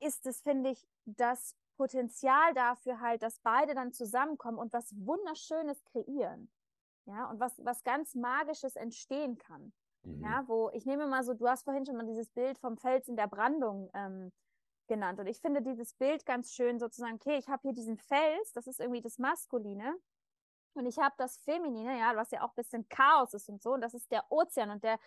[0.00, 5.82] ist es, finde ich, das Potenzial dafür halt, dass beide dann zusammenkommen und was Wunderschönes
[5.84, 6.50] kreieren.
[7.06, 9.72] Ja, und was, was ganz Magisches entstehen kann.
[10.02, 10.22] Mhm.
[10.22, 13.08] Ja, wo ich nehme mal so, du hast vorhin schon mal dieses Bild vom Fels
[13.08, 14.32] in der Brandung ähm,
[14.88, 15.20] genannt.
[15.20, 18.66] Und ich finde dieses Bild ganz schön, sozusagen, okay, ich habe hier diesen Fels, das
[18.66, 19.94] ist irgendwie das Maskuline.
[20.74, 23.74] Und ich habe das Feminine, ja, was ja auch ein bisschen Chaos ist und so.
[23.74, 24.70] Und das ist der Ozean.
[24.70, 24.98] Und der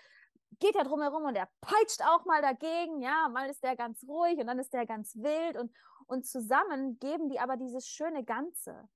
[0.59, 4.39] geht ja drumherum und der peitscht auch mal dagegen, ja, mal ist der ganz ruhig
[4.39, 5.71] und dann ist der ganz wild und,
[6.07, 8.89] und zusammen geben die aber dieses schöne Ganze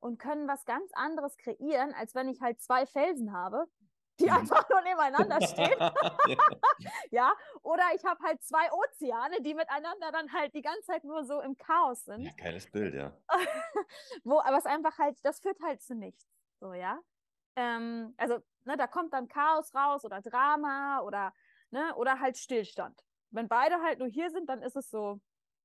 [0.00, 3.66] und können was ganz anderes kreieren, als wenn ich halt zwei Felsen habe,
[4.20, 4.32] die mhm.
[4.32, 5.78] einfach nur nebeneinander stehen.
[7.10, 7.32] ja,
[7.62, 11.40] oder ich habe halt zwei Ozeane, die miteinander dann halt die ganze Zeit nur so
[11.40, 12.20] im Chaos sind.
[12.20, 13.16] Ja, geiles Bild, ja.
[14.24, 16.26] Wo, aber es einfach halt, das führt halt zu nichts.
[16.60, 17.00] So, ja.
[17.56, 21.32] Ähm, also, ne, da kommt dann Chaos raus oder Drama oder,
[21.70, 23.00] ne, oder halt Stillstand.
[23.30, 25.20] Wenn beide halt nur hier sind, dann ist es so,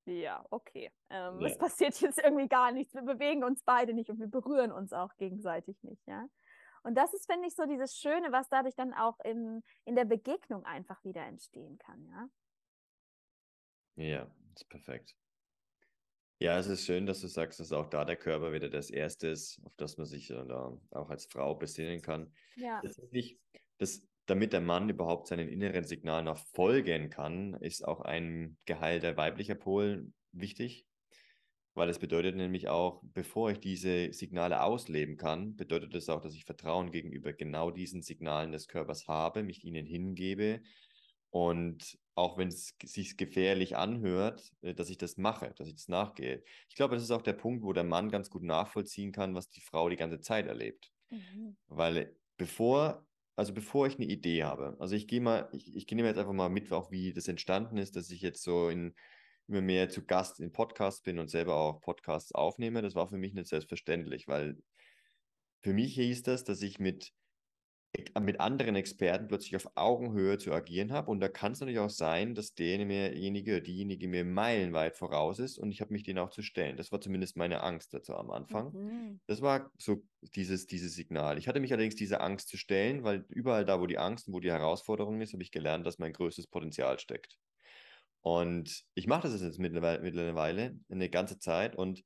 [0.06, 0.92] ja, okay.
[1.10, 1.48] Ähm, ja.
[1.48, 2.94] Es passiert jetzt irgendwie gar nichts.
[2.94, 6.28] Wir bewegen uns beide nicht und wir berühren uns auch gegenseitig nicht, ja.
[6.82, 10.06] Und das ist, finde ich, so dieses Schöne, was dadurch dann auch in, in der
[10.06, 12.30] Begegnung einfach wieder entstehen kann, ja.
[13.96, 15.14] Ja, ist perfekt.
[16.42, 19.28] Ja, es ist schön, dass du sagst, dass auch da der Körper wieder das Erste
[19.28, 22.32] ist, auf das man sich auch als Frau besinnen kann.
[22.56, 22.80] Ja.
[22.82, 23.38] Tatsächlich,
[23.78, 29.18] das, damit der Mann überhaupt seinen inneren Signalen noch folgen kann, ist auch ein geheilter
[29.18, 30.88] weiblicher Pol wichtig,
[31.74, 36.22] weil es bedeutet nämlich auch, bevor ich diese Signale ausleben kann, bedeutet es das auch,
[36.22, 40.62] dass ich Vertrauen gegenüber genau diesen Signalen des Körpers habe, mich ihnen hingebe
[41.32, 45.88] und auch wenn es sich gefährlich anhört, äh, dass ich das mache, dass ich das
[45.88, 46.44] nachgehe.
[46.68, 49.50] Ich glaube, das ist auch der Punkt, wo der Mann ganz gut nachvollziehen kann, was
[49.50, 50.92] die Frau die ganze Zeit erlebt.
[51.10, 51.56] Mhm.
[51.68, 56.08] Weil bevor, also bevor ich eine Idee habe, also ich gehe mal, ich, ich nehme
[56.08, 58.96] jetzt einfach mal mit, auch wie das entstanden ist, dass ich jetzt so in
[59.48, 62.84] immer mehr zu Gast in Podcasts bin und selber auch Podcasts aufnehme.
[62.84, 64.62] Das war für mich nicht selbstverständlich, weil
[65.62, 67.14] für mich hieß das, dass ich mit
[68.22, 71.10] mit anderen Experten plötzlich auf Augenhöhe zu agieren habe.
[71.10, 75.72] Und da kann es natürlich auch sein, dass derjenige diejenige mir meilenweit voraus ist und
[75.72, 76.78] ich habe mich denen auch zu stellen.
[76.78, 78.74] Das war zumindest meine Angst dazu am Anfang.
[78.74, 79.20] Mhm.
[79.26, 80.04] Das war so
[80.36, 81.40] dieses, dieses Signal.
[81.40, 84.34] Ich hatte mich allerdings diese Angst zu stellen, weil überall da, wo die Angst und
[84.36, 87.40] wo die Herausforderung ist, habe ich gelernt, dass mein größtes Potenzial steckt.
[88.22, 92.04] Und ich mache das jetzt mittlerweile, mittlerweile eine ganze Zeit und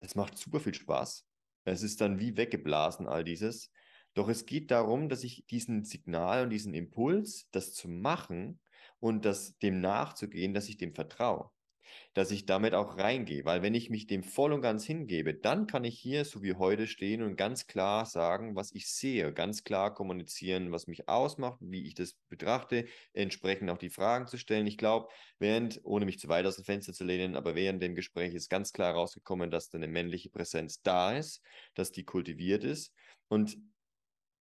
[0.00, 1.26] es macht super viel Spaß.
[1.64, 3.70] Es ist dann wie weggeblasen, all dieses.
[4.14, 8.60] Doch es geht darum, dass ich diesen Signal und diesen Impuls, das zu machen
[9.00, 11.50] und das dem nachzugehen, dass ich dem vertraue.
[12.14, 15.66] Dass ich damit auch reingehe, weil wenn ich mich dem voll und ganz hingebe, dann
[15.66, 19.64] kann ich hier so wie heute stehen und ganz klar sagen, was ich sehe, ganz
[19.64, 24.66] klar kommunizieren, was mich ausmacht, wie ich das betrachte, entsprechend auch die Fragen zu stellen.
[24.66, 25.08] Ich glaube,
[25.38, 28.48] während, ohne mich zu weit aus dem Fenster zu lehnen, aber während dem Gespräch ist
[28.48, 31.42] ganz klar rausgekommen, dass eine männliche Präsenz da ist,
[31.74, 32.94] dass die kultiviert ist
[33.28, 33.58] und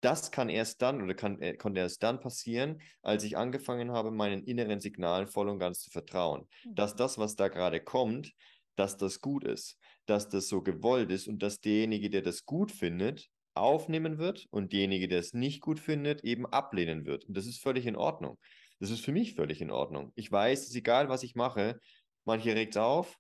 [0.01, 4.11] das kann erst dann oder kann, äh, konnte erst dann passieren, als ich angefangen habe,
[4.11, 6.47] meinen inneren Signalen voll und ganz zu vertrauen.
[6.65, 6.75] Mhm.
[6.75, 8.33] Dass das, was da gerade kommt,
[8.77, 12.73] dass das gut ist, dass das so gewollt ist und dass derjenige, der das gut
[12.73, 17.25] findet, aufnehmen wird und derjenige, der es nicht gut findet, eben ablehnen wird.
[17.27, 18.39] Und das ist völlig in Ordnung.
[18.79, 20.13] Das ist für mich völlig in Ordnung.
[20.15, 21.79] Ich weiß, es ist egal, was ich mache.
[22.25, 23.19] Manche regt es auf,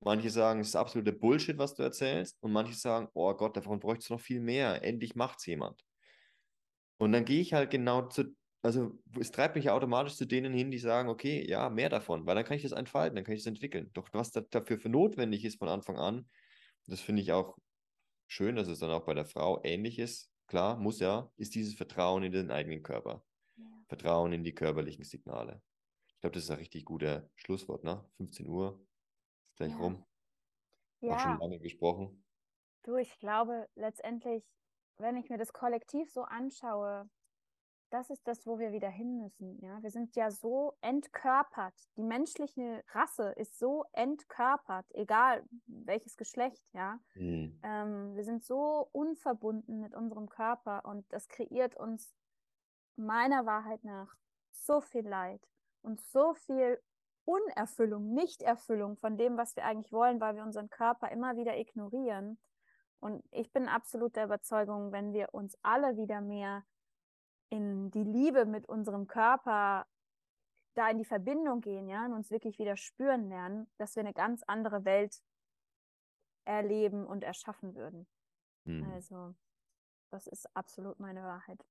[0.00, 3.80] manche sagen, es ist absolute Bullshit, was du erzählst, und manche sagen, oh Gott, davon
[3.80, 4.82] bräuchte es noch viel mehr.
[4.82, 5.85] Endlich macht es jemand.
[6.98, 10.52] Und dann gehe ich halt genau zu, also es treibt mich ja automatisch zu denen
[10.52, 13.34] hin, die sagen, okay, ja, mehr davon, weil dann kann ich das entfalten, dann kann
[13.34, 13.90] ich das entwickeln.
[13.92, 16.28] Doch was da, dafür für notwendig ist von Anfang an,
[16.86, 17.58] das finde ich auch
[18.26, 20.32] schön, dass es dann auch bei der Frau ähnlich ist.
[20.46, 23.24] Klar, muss ja, ist dieses Vertrauen in den eigenen Körper.
[23.56, 23.64] Ja.
[23.88, 25.60] Vertrauen in die körperlichen Signale.
[26.08, 28.04] Ich glaube, das ist ein richtig guter Schlusswort, ne?
[28.16, 28.80] 15 Uhr,
[29.50, 29.78] ist gleich ja.
[29.78, 30.04] rum.
[31.00, 31.14] Ja.
[31.14, 32.24] Auch schon lange gesprochen.
[32.84, 34.44] Du, ich glaube, letztendlich
[34.98, 37.08] wenn ich mir das Kollektiv so anschaue,
[37.90, 39.60] das ist das, wo wir wieder hin müssen.
[39.60, 41.74] Ja, wir sind ja so entkörpert.
[41.96, 46.62] Die menschliche Rasse ist so entkörpert, egal welches Geschlecht.
[46.72, 47.60] Ja, mhm.
[47.62, 52.14] ähm, wir sind so unverbunden mit unserem Körper und das kreiert uns
[52.96, 54.16] meiner Wahrheit nach
[54.50, 55.46] so viel Leid
[55.82, 56.80] und so viel
[57.24, 62.38] Unerfüllung, Nichterfüllung von dem, was wir eigentlich wollen, weil wir unseren Körper immer wieder ignorieren.
[63.00, 66.64] Und ich bin absolut der Überzeugung, wenn wir uns alle wieder mehr
[67.48, 69.86] in die Liebe mit unserem Körper,
[70.74, 74.12] da in die Verbindung gehen, ja, und uns wirklich wieder spüren lernen, dass wir eine
[74.12, 75.22] ganz andere Welt
[76.44, 78.06] erleben und erschaffen würden.
[78.64, 78.90] Mhm.
[78.92, 79.34] Also,
[80.10, 81.64] das ist absolut meine Wahrheit.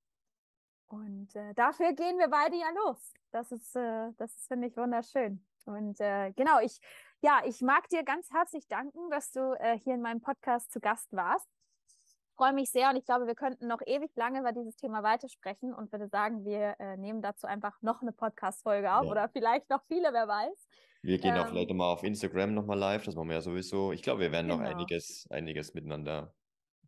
[0.87, 3.13] Und äh, dafür gehen wir beide ja los.
[3.31, 5.45] Das ist, äh, das ist, finde ich, wunderschön.
[5.65, 6.79] Und äh, genau, ich,
[7.25, 10.79] ja, ich mag dir ganz herzlich danken, dass du äh, hier in meinem Podcast zu
[10.79, 11.49] Gast warst
[12.35, 15.73] freue mich sehr und ich glaube, wir könnten noch ewig lange über dieses Thema weitersprechen
[15.73, 19.11] und würde sagen, wir äh, nehmen dazu einfach noch eine Podcast-Folge auf ja.
[19.11, 20.69] oder vielleicht noch viele, wer weiß.
[21.01, 23.91] Wir gehen ähm, auch vielleicht nochmal auf Instagram nochmal live, das machen wir ja sowieso.
[23.91, 24.61] Ich glaube, wir werden genau.
[24.61, 26.33] noch einiges, einiges miteinander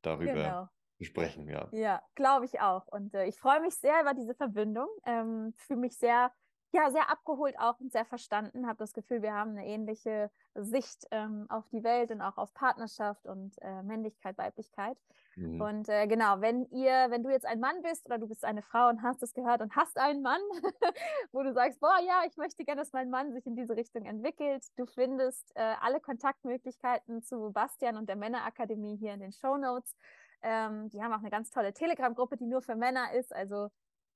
[0.01, 0.67] darüber genau.
[0.97, 1.69] besprechen, ja.
[1.71, 2.85] Ja, glaube ich auch.
[2.88, 6.31] Und äh, ich freue mich sehr über diese Verbindung, ähm, fühle mich sehr
[6.78, 8.67] ja, sehr abgeholt auch und sehr verstanden.
[8.67, 12.53] Habe das Gefühl, wir haben eine ähnliche Sicht ähm, auf die Welt und auch auf
[12.53, 14.95] Partnerschaft und äh, Männlichkeit, Weiblichkeit.
[15.36, 15.59] Mhm.
[15.59, 18.61] Und äh, genau, wenn ihr, wenn du jetzt ein Mann bist oder du bist eine
[18.61, 20.39] Frau und hast es gehört und hast einen Mann,
[21.32, 24.05] wo du sagst, boah, ja, ich möchte gerne, dass mein Mann sich in diese Richtung
[24.05, 24.63] entwickelt.
[24.75, 29.95] Du findest äh, alle Kontaktmöglichkeiten zu Bastian und der Männerakademie hier in den Show Notes.
[30.43, 33.34] Ähm, die haben auch eine ganz tolle Telegram-Gruppe, die nur für Männer ist.
[33.34, 33.69] Also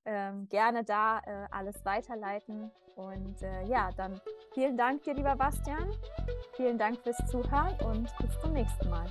[0.05, 2.71] ähm, gerne da äh, alles weiterleiten.
[2.95, 4.19] Und äh, ja, dann
[4.53, 5.91] vielen Dank dir, lieber Bastian.
[6.55, 9.05] Vielen Dank fürs Zuhören und bis zum nächsten Mal.